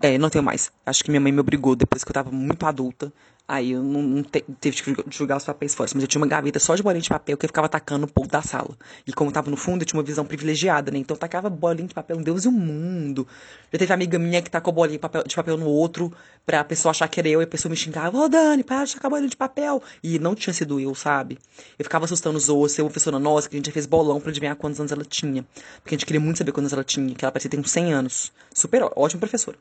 É, 0.00 0.18
não 0.18 0.30
tenho 0.30 0.44
mais. 0.44 0.70
Acho 0.84 1.02
que 1.02 1.10
minha 1.10 1.20
mãe 1.20 1.32
me 1.32 1.40
obrigou 1.40 1.74
depois 1.74 2.04
que 2.04 2.10
eu 2.10 2.14
tava 2.14 2.30
muito 2.30 2.64
adulta 2.66 3.12
Aí 3.48 3.72
eu 3.72 3.82
não, 3.82 4.02
não 4.02 4.22
te, 4.24 4.44
teve 4.60 4.82
que 4.82 5.04
jogar 5.08 5.36
os 5.36 5.44
papéis 5.44 5.72
fora. 5.72 5.88
Mas 5.94 6.02
eu 6.02 6.08
tinha 6.08 6.20
uma 6.20 6.26
gaveta 6.26 6.58
só 6.58 6.74
de 6.74 6.82
bolinha 6.82 7.00
de 7.00 7.08
papel 7.08 7.36
que 7.36 7.46
eu 7.46 7.48
ficava 7.48 7.66
atacando 7.66 8.04
o 8.04 8.10
povo 8.10 8.28
da 8.28 8.42
sala. 8.42 8.76
E 9.06 9.12
como 9.12 9.30
eu 9.30 9.34
tava 9.34 9.50
no 9.50 9.56
fundo, 9.56 9.82
eu 9.82 9.86
tinha 9.86 9.98
uma 9.98 10.04
visão 10.04 10.24
privilegiada, 10.24 10.90
né? 10.90 10.98
Então 10.98 11.14
eu 11.14 11.18
tacava 11.18 11.48
bolinha 11.48 11.86
de 11.86 11.94
papel 11.94 12.18
em 12.18 12.22
Deus 12.22 12.44
e 12.44 12.48
o 12.48 12.52
mundo. 12.52 13.26
Já 13.72 13.78
teve 13.78 13.92
amiga 13.92 14.18
minha 14.18 14.42
que 14.42 14.50
tacou 14.50 14.72
bolinha 14.72 14.98
de 14.98 15.00
papel, 15.00 15.22
de 15.22 15.36
papel 15.36 15.56
no 15.56 15.66
outro 15.66 16.12
pra 16.46 16.62
pessoa 16.64 16.90
achar 16.90 17.08
que 17.08 17.18
era 17.20 17.28
eu 17.28 17.40
e 17.40 17.44
a 17.44 17.46
pessoa 17.46 17.70
me 17.70 17.76
xingava: 17.76 18.16
Ô 18.16 18.22
oh, 18.22 18.28
Dani, 18.28 18.64
para 18.64 18.84
de 18.84 18.94
tacar 18.94 19.10
bolinha 19.10 19.28
de 19.28 19.36
papel. 19.36 19.82
E 20.02 20.18
não 20.18 20.34
tinha 20.34 20.54
sido 20.54 20.80
eu, 20.80 20.94
sabe? 20.94 21.38
Eu 21.78 21.84
ficava 21.84 22.04
assustando 22.04 22.38
os 22.38 22.48
outros. 22.48 22.78
Eu, 22.78 22.84
uma 22.84 22.90
pessoa 22.90 23.18
nossa, 23.18 23.48
que 23.48 23.56
a 23.56 23.58
gente 23.58 23.66
já 23.66 23.72
fez 23.72 23.86
bolão 23.86 24.20
pra 24.20 24.30
adivinhar 24.30 24.56
quantos 24.56 24.80
anos 24.80 24.92
ela 24.92 25.04
tinha. 25.04 25.44
Porque 25.82 25.94
a 25.94 25.98
gente 25.98 26.06
queria 26.06 26.20
muito 26.20 26.38
saber 26.38 26.52
quantos 26.52 26.72
anos 26.72 26.72
ela 26.72 26.84
tinha. 26.84 27.14
Que 27.14 27.24
ela 27.24 27.32
parecia 27.32 27.50
ter 27.50 27.58
uns 27.58 27.70
100 27.70 27.92
anos. 27.92 28.32
Super 28.54 28.82
ótima 28.96 29.20
professora. 29.20 29.58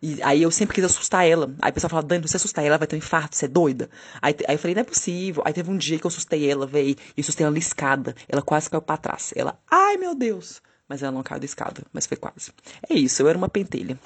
E 0.00 0.22
aí 0.22 0.42
eu 0.42 0.50
sempre 0.50 0.74
quis 0.74 0.84
assustar 0.84 1.26
ela. 1.26 1.50
Aí 1.60 1.70
a 1.70 1.72
pessoa 1.72 1.88
falava: 1.88 2.06
Dani, 2.06 2.26
você 2.26 2.36
assustar 2.36 2.64
ela 2.64 2.78
vai 2.78 2.86
ter 2.86 2.96
um 2.96 2.98
infarto, 2.98 3.25
você 3.34 3.46
é 3.46 3.48
doida. 3.48 3.90
Aí, 4.20 4.34
aí 4.46 4.54
eu 4.54 4.58
falei, 4.58 4.74
não 4.74 4.82
é 4.82 4.84
possível. 4.84 5.42
Aí 5.44 5.52
teve 5.52 5.70
um 5.70 5.76
dia 5.76 5.98
que 5.98 6.06
eu 6.06 6.08
assustei 6.08 6.50
ela, 6.50 6.66
veio, 6.66 6.96
e 7.16 7.20
assustei 7.20 7.44
ela 7.44 7.52
na 7.52 7.58
escada. 7.58 8.14
Ela 8.28 8.42
quase 8.42 8.70
caiu 8.70 8.82
pra 8.82 8.96
trás. 8.96 9.32
Ela, 9.34 9.58
ai 9.70 9.96
meu 9.96 10.14
Deus. 10.14 10.62
Mas 10.88 11.02
ela 11.02 11.12
não 11.12 11.22
caiu 11.22 11.40
da 11.40 11.46
escada, 11.46 11.82
mas 11.92 12.06
foi 12.06 12.16
quase. 12.16 12.52
É 12.88 12.94
isso, 12.94 13.22
eu 13.22 13.28
era 13.28 13.36
uma 13.36 13.48
pentelha. 13.48 13.98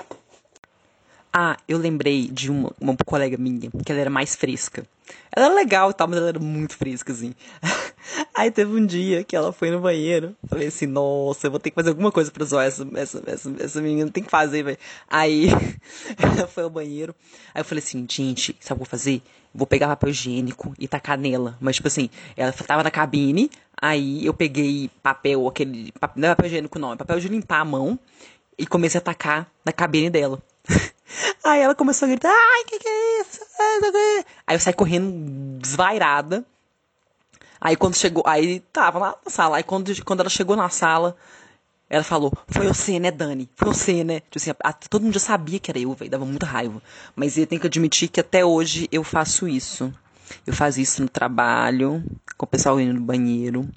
Ah, 1.33 1.57
eu 1.69 1.79
lembrei 1.79 2.27
de 2.27 2.51
uma, 2.51 2.73
uma 2.81 2.97
colega 2.97 3.37
minha, 3.37 3.71
que 3.85 3.93
ela 3.93 4.01
era 4.01 4.11
mais 4.11 4.35
fresca. 4.35 4.85
Ela 5.31 5.47
era 5.47 5.55
legal 5.55 5.91
e 5.91 5.95
tal, 5.95 6.09
mas 6.09 6.19
ela 6.19 6.29
era 6.29 6.41
muito 6.41 6.77
fresca, 6.77 7.13
assim. 7.13 7.35
Aí 8.41 8.51
teve 8.51 8.75
um 8.75 8.87
dia 8.87 9.23
que 9.23 9.37
ela 9.37 9.53
foi 9.53 9.71
no 9.71 9.81
banheiro. 9.81 10.35
Falei 10.49 10.69
assim, 10.69 10.87
nossa, 10.87 11.47
eu 11.47 11.51
vou 11.51 11.61
ter 11.61 11.69
que 11.69 11.75
fazer 11.75 11.91
alguma 11.91 12.11
coisa 12.11 12.31
pra 12.31 12.43
zoar 12.43 12.65
essa, 12.65 12.89
essa, 12.95 13.23
essa, 13.27 13.55
essa 13.61 13.83
menina. 13.83 14.11
Tem 14.11 14.25
que 14.25 14.31
fazer, 14.31 14.63
velho. 14.63 14.79
Aí 15.11 15.49
ela 16.17 16.47
foi 16.47 16.63
ao 16.63 16.71
banheiro. 16.71 17.15
Aí 17.55 17.61
eu 17.61 17.65
falei 17.67 17.85
assim, 17.85 18.07
gente, 18.09 18.57
sabe 18.59 18.63
o 18.63 18.65
que 18.65 18.73
eu 18.73 18.77
vou 18.79 18.87
fazer? 18.87 19.21
Vou 19.55 19.67
pegar 19.67 19.89
papel 19.89 20.09
higiênico 20.09 20.73
e 20.79 20.89
tacar 20.89 21.19
nela. 21.19 21.59
Mas, 21.61 21.77
tipo 21.77 21.89
assim, 21.89 22.09
ela 22.35 22.51
tava 22.51 22.83
na 22.83 22.91
cabine. 22.91 23.51
Aí 23.79 24.25
eu 24.25 24.33
peguei 24.33 24.91
papel, 25.03 25.47
aquele. 25.47 25.93
Não 26.17 26.29
é 26.29 26.35
papel 26.35 26.47
higiênico, 26.47 26.79
não. 26.79 26.95
É 26.95 26.97
papel 26.97 27.21
de 27.21 27.29
limpar 27.29 27.61
a 27.61 27.65
mão. 27.67 27.99
E 28.57 28.67
comecei 28.67 28.97
a 28.97 29.03
tacar 29.03 29.49
na 29.63 29.71
cabine 29.71 30.09
dela. 30.09 30.43
Aí 31.45 31.61
ela 31.61 31.75
começou 31.75 32.07
a 32.07 32.09
gritar, 32.09 32.31
ai, 32.31 32.65
que 32.65 32.79
que 32.79 32.89
é 32.89 33.21
isso? 33.21 33.41
Aí 34.47 34.57
eu 34.57 34.61
saí 34.61 34.73
correndo 34.73 35.59
desvairada. 35.61 36.43
Aí 37.61 37.77
quando 37.77 37.95
chegou, 37.97 38.23
aí 38.27 38.61
tava 38.73 38.99
lá 38.99 39.15
na 39.25 39.31
sala. 39.31 39.57
Aí 39.59 39.63
quando, 39.63 40.05
quando 40.05 40.21
ela 40.21 40.31
chegou 40.31 40.57
na 40.57 40.69
sala, 40.69 41.17
ela 41.89 42.05
falou, 42.05 42.33
foi 42.49 42.67
você, 42.67 42.99
né, 42.99 43.11
Dani? 43.11 43.51
Foi 43.57 43.69
você, 43.69 44.05
né? 44.05 44.21
Tipo 44.21 44.39
assim, 44.39 44.51
a, 44.63 44.73
todo 44.73 45.03
mundo 45.03 45.15
já 45.15 45.21
sabia 45.21 45.59
que 45.59 45.71
era 45.71 45.79
eu, 45.79 45.93
velho. 45.93 46.11
Dava 46.11 46.25
muita 46.25 46.47
raiva. 46.47 46.81
Mas 47.15 47.37
eu 47.37 47.47
tenho 47.47 47.61
que 47.61 47.67
admitir 47.67 48.09
que 48.09 48.21
até 48.21 48.45
hoje 48.45 48.89
eu 48.91 49.05
faço 49.05 49.49
isso. 49.49 49.93
Eu 50.47 50.55
faço 50.55 50.81
isso 50.81 51.03
no 51.03 51.09
trabalho, 51.09 52.03
com 52.39 52.47
o 52.47 52.49
pessoal 52.49 52.81
indo 52.81 52.95
no 52.95 53.01
banheiro. 53.01 53.69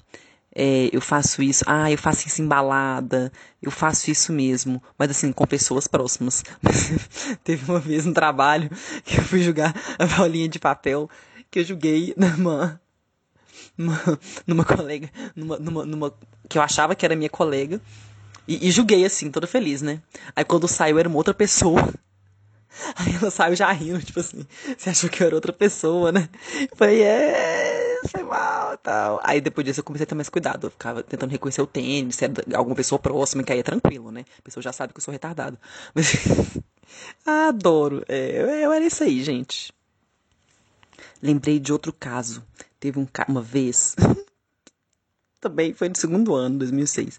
É, 0.54 0.88
eu 0.92 1.00
faço 1.00 1.42
isso, 1.42 1.64
ah, 1.66 1.90
eu 1.90 1.98
faço 1.98 2.28
isso 2.28 2.40
embalada, 2.40 3.32
eu 3.60 3.72
faço 3.72 4.08
isso 4.08 4.32
mesmo, 4.32 4.80
mas 4.96 5.10
assim, 5.10 5.32
com 5.32 5.44
pessoas 5.44 5.88
próximas. 5.88 6.44
Teve 7.42 7.68
uma 7.68 7.80
vez 7.80 8.06
no 8.06 8.14
trabalho 8.14 8.70
que 9.04 9.18
eu 9.18 9.24
fui 9.24 9.42
jogar 9.42 9.74
a 9.98 10.06
bolinha 10.06 10.48
de 10.48 10.60
papel 10.60 11.10
que 11.50 11.58
eu 11.58 11.64
joguei 11.64 12.14
numa, 12.16 12.80
numa, 13.76 14.00
numa 14.46 14.64
colega, 14.64 15.10
numa, 15.34 15.58
numa, 15.58 15.86
numa, 15.86 16.14
que 16.48 16.58
eu 16.58 16.62
achava 16.62 16.94
que 16.94 17.04
era 17.04 17.16
minha 17.16 17.30
colega, 17.30 17.80
e, 18.46 18.68
e 18.68 18.70
joguei 18.70 19.04
assim, 19.04 19.30
toda 19.30 19.46
feliz, 19.46 19.82
né? 19.82 20.00
Aí 20.36 20.44
quando 20.44 20.68
saiu 20.68 20.98
era 20.98 21.08
uma 21.08 21.16
outra 21.16 21.34
pessoa. 21.34 21.82
Aí 22.96 23.14
ela 23.14 23.30
saiu 23.30 23.54
já 23.54 23.70
rindo, 23.70 24.02
tipo 24.02 24.18
assim, 24.18 24.44
você 24.76 24.90
achou 24.90 25.08
que 25.08 25.22
eu 25.22 25.28
era 25.28 25.36
outra 25.36 25.52
pessoa, 25.52 26.10
né? 26.10 26.28
Eu 26.70 26.76
falei, 26.76 27.02
é, 27.02 28.00
foi 28.08 28.22
mal 28.22 28.76
tal. 28.78 29.20
Aí 29.22 29.40
depois 29.40 29.64
disso 29.64 29.80
eu 29.80 29.84
comecei 29.84 30.04
a 30.04 30.06
ter 30.06 30.14
mais 30.14 30.28
cuidado. 30.28 30.66
Eu 30.66 30.70
ficava 30.70 31.02
tentando 31.02 31.30
reconhecer 31.30 31.62
o 31.62 31.66
tênis, 31.66 32.16
se 32.16 32.24
alguma 32.54 32.74
pessoa 32.74 32.98
próxima, 32.98 33.42
que 33.42 33.52
aí 33.52 33.60
é 33.60 33.62
tranquilo, 33.62 34.10
né? 34.10 34.24
A 34.38 34.42
pessoa 34.42 34.62
já 34.62 34.72
sabe 34.72 34.92
que 34.92 34.98
eu 34.98 35.04
sou 35.04 35.12
retardado. 35.12 35.58
Mas 35.94 36.12
adoro. 37.24 38.04
É, 38.08 38.64
eu 38.64 38.72
era 38.72 38.84
isso 38.84 39.02
aí, 39.04 39.22
gente. 39.22 39.72
lembrei 41.22 41.58
de 41.58 41.72
outro 41.72 41.92
caso. 41.92 42.42
Teve 42.84 42.98
um 42.98 43.08
uma 43.28 43.40
vez, 43.40 43.96
também 45.40 45.72
foi 45.72 45.88
no 45.88 45.96
segundo 45.96 46.34
ano, 46.34 46.58
2006. 46.58 47.18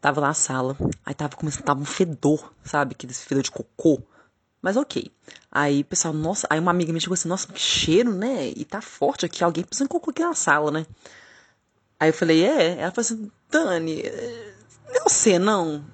Tava 0.00 0.22
na 0.22 0.32
sala, 0.32 0.78
aí 1.04 1.12
tava 1.12 1.36
começando, 1.36 1.62
tava 1.62 1.78
um 1.78 1.84
fedor, 1.84 2.54
sabe? 2.64 2.94
Aquele 2.94 3.12
fedor 3.12 3.42
de 3.42 3.50
cocô. 3.50 4.00
Mas 4.62 4.78
ok. 4.78 5.12
Aí, 5.52 5.84
pessoal, 5.84 6.14
nossa, 6.14 6.46
aí 6.48 6.58
uma 6.58 6.70
amiga 6.70 6.90
me 6.90 7.02
chegou 7.02 7.12
assim, 7.12 7.28
nossa, 7.28 7.52
que 7.52 7.60
cheiro, 7.60 8.14
né? 8.14 8.48
E 8.56 8.64
tá 8.64 8.80
forte 8.80 9.26
aqui, 9.26 9.44
alguém 9.44 9.62
precisa 9.62 9.86
cocô 9.86 10.10
aqui 10.10 10.22
na 10.22 10.32
sala, 10.32 10.70
né? 10.70 10.86
Aí 12.00 12.08
eu 12.08 12.14
falei, 12.14 12.46
é. 12.46 12.78
Ela 12.78 12.90
falou 12.90 13.04
assim, 13.04 13.30
Dani, 13.50 14.04
não 14.94 15.04
é 15.04 15.08
sei, 15.10 15.38
não. 15.38 15.84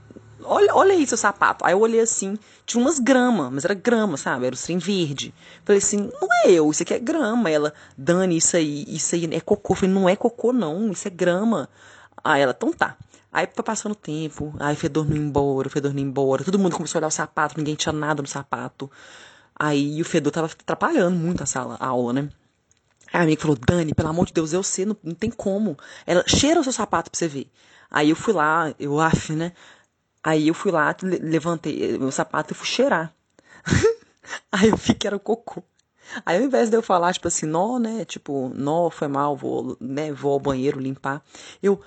Olha, 0.40 0.72
olha 0.72 0.92
aí 0.92 1.04
seu 1.04 1.18
sapato. 1.18 1.66
Aí 1.66 1.72
eu 1.72 1.80
olhei 1.80 1.98
assim, 1.98 2.38
tinha 2.66 2.82
umas 2.82 2.98
gramas, 2.98 3.52
mas 3.52 3.64
era 3.64 3.74
grama, 3.74 4.16
sabe? 4.16 4.46
Era 4.46 4.54
o 4.54 4.58
trem 4.58 4.78
verde. 4.78 5.34
Falei 5.64 5.78
assim, 5.78 6.10
não 6.20 6.28
é 6.44 6.50
eu, 6.50 6.70
isso 6.70 6.82
aqui 6.82 6.94
é 6.94 6.98
grama. 6.98 7.50
Ela, 7.50 7.74
Dani, 7.96 8.36
isso 8.36 8.56
aí, 8.56 8.84
isso 8.88 9.14
aí 9.14 9.28
é 9.32 9.40
cocô. 9.40 9.72
Eu 9.74 9.76
falei, 9.76 9.94
não 9.94 10.08
é 10.08 10.16
cocô, 10.16 10.52
não, 10.52 10.90
isso 10.90 11.06
é 11.06 11.10
grama. 11.10 11.68
Aí 12.22 12.42
ela, 12.42 12.54
então 12.56 12.72
tá. 12.72 12.96
Aí 13.32 13.48
foi 13.52 13.64
passando 13.64 13.92
o 13.92 13.96
tempo, 13.96 14.54
aí 14.60 14.74
o 14.74 14.76
fedor 14.76 15.04
não 15.08 15.16
embora, 15.16 15.66
o 15.66 15.70
fedor 15.70 15.92
não 15.92 16.00
embora. 16.00 16.44
Todo 16.44 16.58
mundo 16.58 16.76
começou 16.76 16.98
a 16.98 17.00
olhar 17.00 17.08
o 17.08 17.10
sapato, 17.10 17.58
ninguém 17.58 17.74
tinha 17.74 17.92
nada 17.92 18.22
no 18.22 18.28
sapato. 18.28 18.90
Aí 19.58 20.00
o 20.00 20.04
fedor 20.04 20.32
tava 20.32 20.46
atrapalhando 20.46 21.16
muito 21.16 21.42
a 21.42 21.46
sala, 21.46 21.76
a 21.80 21.88
aula, 21.88 22.12
né? 22.12 22.28
Aí 23.12 23.20
a 23.20 23.22
amiga 23.24 23.42
falou, 23.42 23.56
Dani, 23.56 23.92
pelo 23.92 24.08
amor 24.08 24.26
de 24.26 24.32
Deus, 24.32 24.52
eu 24.52 24.62
sei, 24.62 24.86
não, 24.86 24.96
não 25.02 25.14
tem 25.14 25.30
como. 25.30 25.76
Ela, 26.06 26.24
cheira 26.26 26.60
o 26.60 26.62
seu 26.64 26.72
sapato 26.72 27.10
pra 27.10 27.18
você 27.18 27.28
ver. 27.28 27.50
Aí 27.90 28.10
eu 28.10 28.16
fui 28.16 28.32
lá, 28.32 28.74
eu, 28.78 29.00
af, 29.00 29.32
né? 29.32 29.52
Aí 30.24 30.48
eu 30.48 30.54
fui 30.54 30.72
lá, 30.72 30.96
levantei 31.02 31.98
meu 31.98 32.10
sapato 32.10 32.52
e 32.52 32.56
fui 32.56 32.66
cheirar. 32.66 33.12
aí 34.50 34.70
eu 34.70 34.76
vi 34.76 34.94
que 34.94 35.06
era 35.06 35.18
cocô. 35.18 35.62
Aí 36.24 36.38
ao 36.38 36.44
invés 36.44 36.70
de 36.70 36.76
eu 36.76 36.82
falar, 36.82 37.12
tipo 37.12 37.28
assim, 37.28 37.46
nó, 37.46 37.78
né? 37.78 38.04
Tipo, 38.06 38.50
nó, 38.54 38.88
foi 38.90 39.08
mal, 39.08 39.36
vou, 39.36 39.76
né, 39.80 40.12
vou 40.12 40.32
ao 40.32 40.40
banheiro 40.40 40.80
limpar. 40.80 41.22
Eu, 41.62 41.80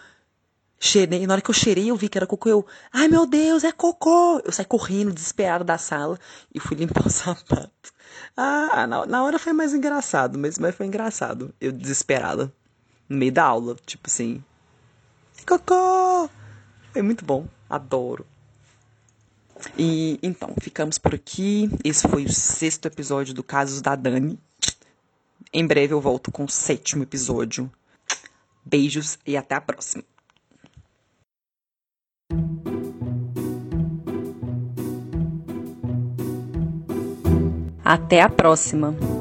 Cheirei, 0.80 1.26
na 1.26 1.34
hora 1.34 1.42
que 1.42 1.50
eu 1.50 1.56
cheirei, 1.56 1.90
eu 1.90 1.96
vi 1.96 2.08
que 2.08 2.18
era 2.20 2.28
cocô. 2.28 2.50
Eu, 2.50 2.66
ai 2.94 3.08
meu 3.08 3.26
Deus, 3.26 3.64
é 3.64 3.72
cocô! 3.72 4.40
Eu 4.46 4.52
saí 4.52 4.66
correndo, 4.66 5.12
desesperado 5.12 5.64
da 5.64 5.78
sala 5.78 6.20
e 6.54 6.60
fui 6.60 6.78
limpar 6.78 7.06
o 7.06 7.10
sapato. 7.10 7.92
Ah, 8.36 8.86
na, 8.86 9.06
na 9.06 9.24
hora 9.24 9.40
foi 9.40 9.54
mais 9.54 9.74
engraçado, 9.74 10.38
mas, 10.38 10.60
mas 10.60 10.76
foi 10.76 10.86
engraçado. 10.86 11.52
Eu 11.60 11.72
desesperada, 11.72 12.54
no 13.10 13.18
meio 13.18 13.32
da 13.32 13.44
aula, 13.46 13.76
tipo 13.86 14.04
assim. 14.06 14.44
Cocô! 15.48 16.30
Foi 16.94 17.02
muito 17.02 17.26
bom, 17.26 17.48
adoro. 17.70 18.26
E 19.78 20.20
então, 20.22 20.54
ficamos 20.62 20.98
por 20.98 21.16
aqui. 21.16 21.70
Esse 21.84 22.08
foi 22.08 22.26
o 22.26 22.32
sexto 22.32 22.86
episódio 22.86 23.34
do 23.34 23.44
Casos 23.44 23.82
da 23.82 23.96
Dani. 23.96 24.40
Em 25.52 25.66
breve 25.66 25.94
eu 25.94 26.02
volto 26.02 26.32
com 26.32 26.46
o 26.46 26.50
sétimo 26.50 27.04
episódio. 27.04 27.72
Beijos 28.66 29.18
e 29.26 29.38
até 29.38 29.56
a 29.56 29.62
próxima. 29.62 30.04
Até 37.84 38.22
a 38.22 38.30
próxima! 38.30 39.17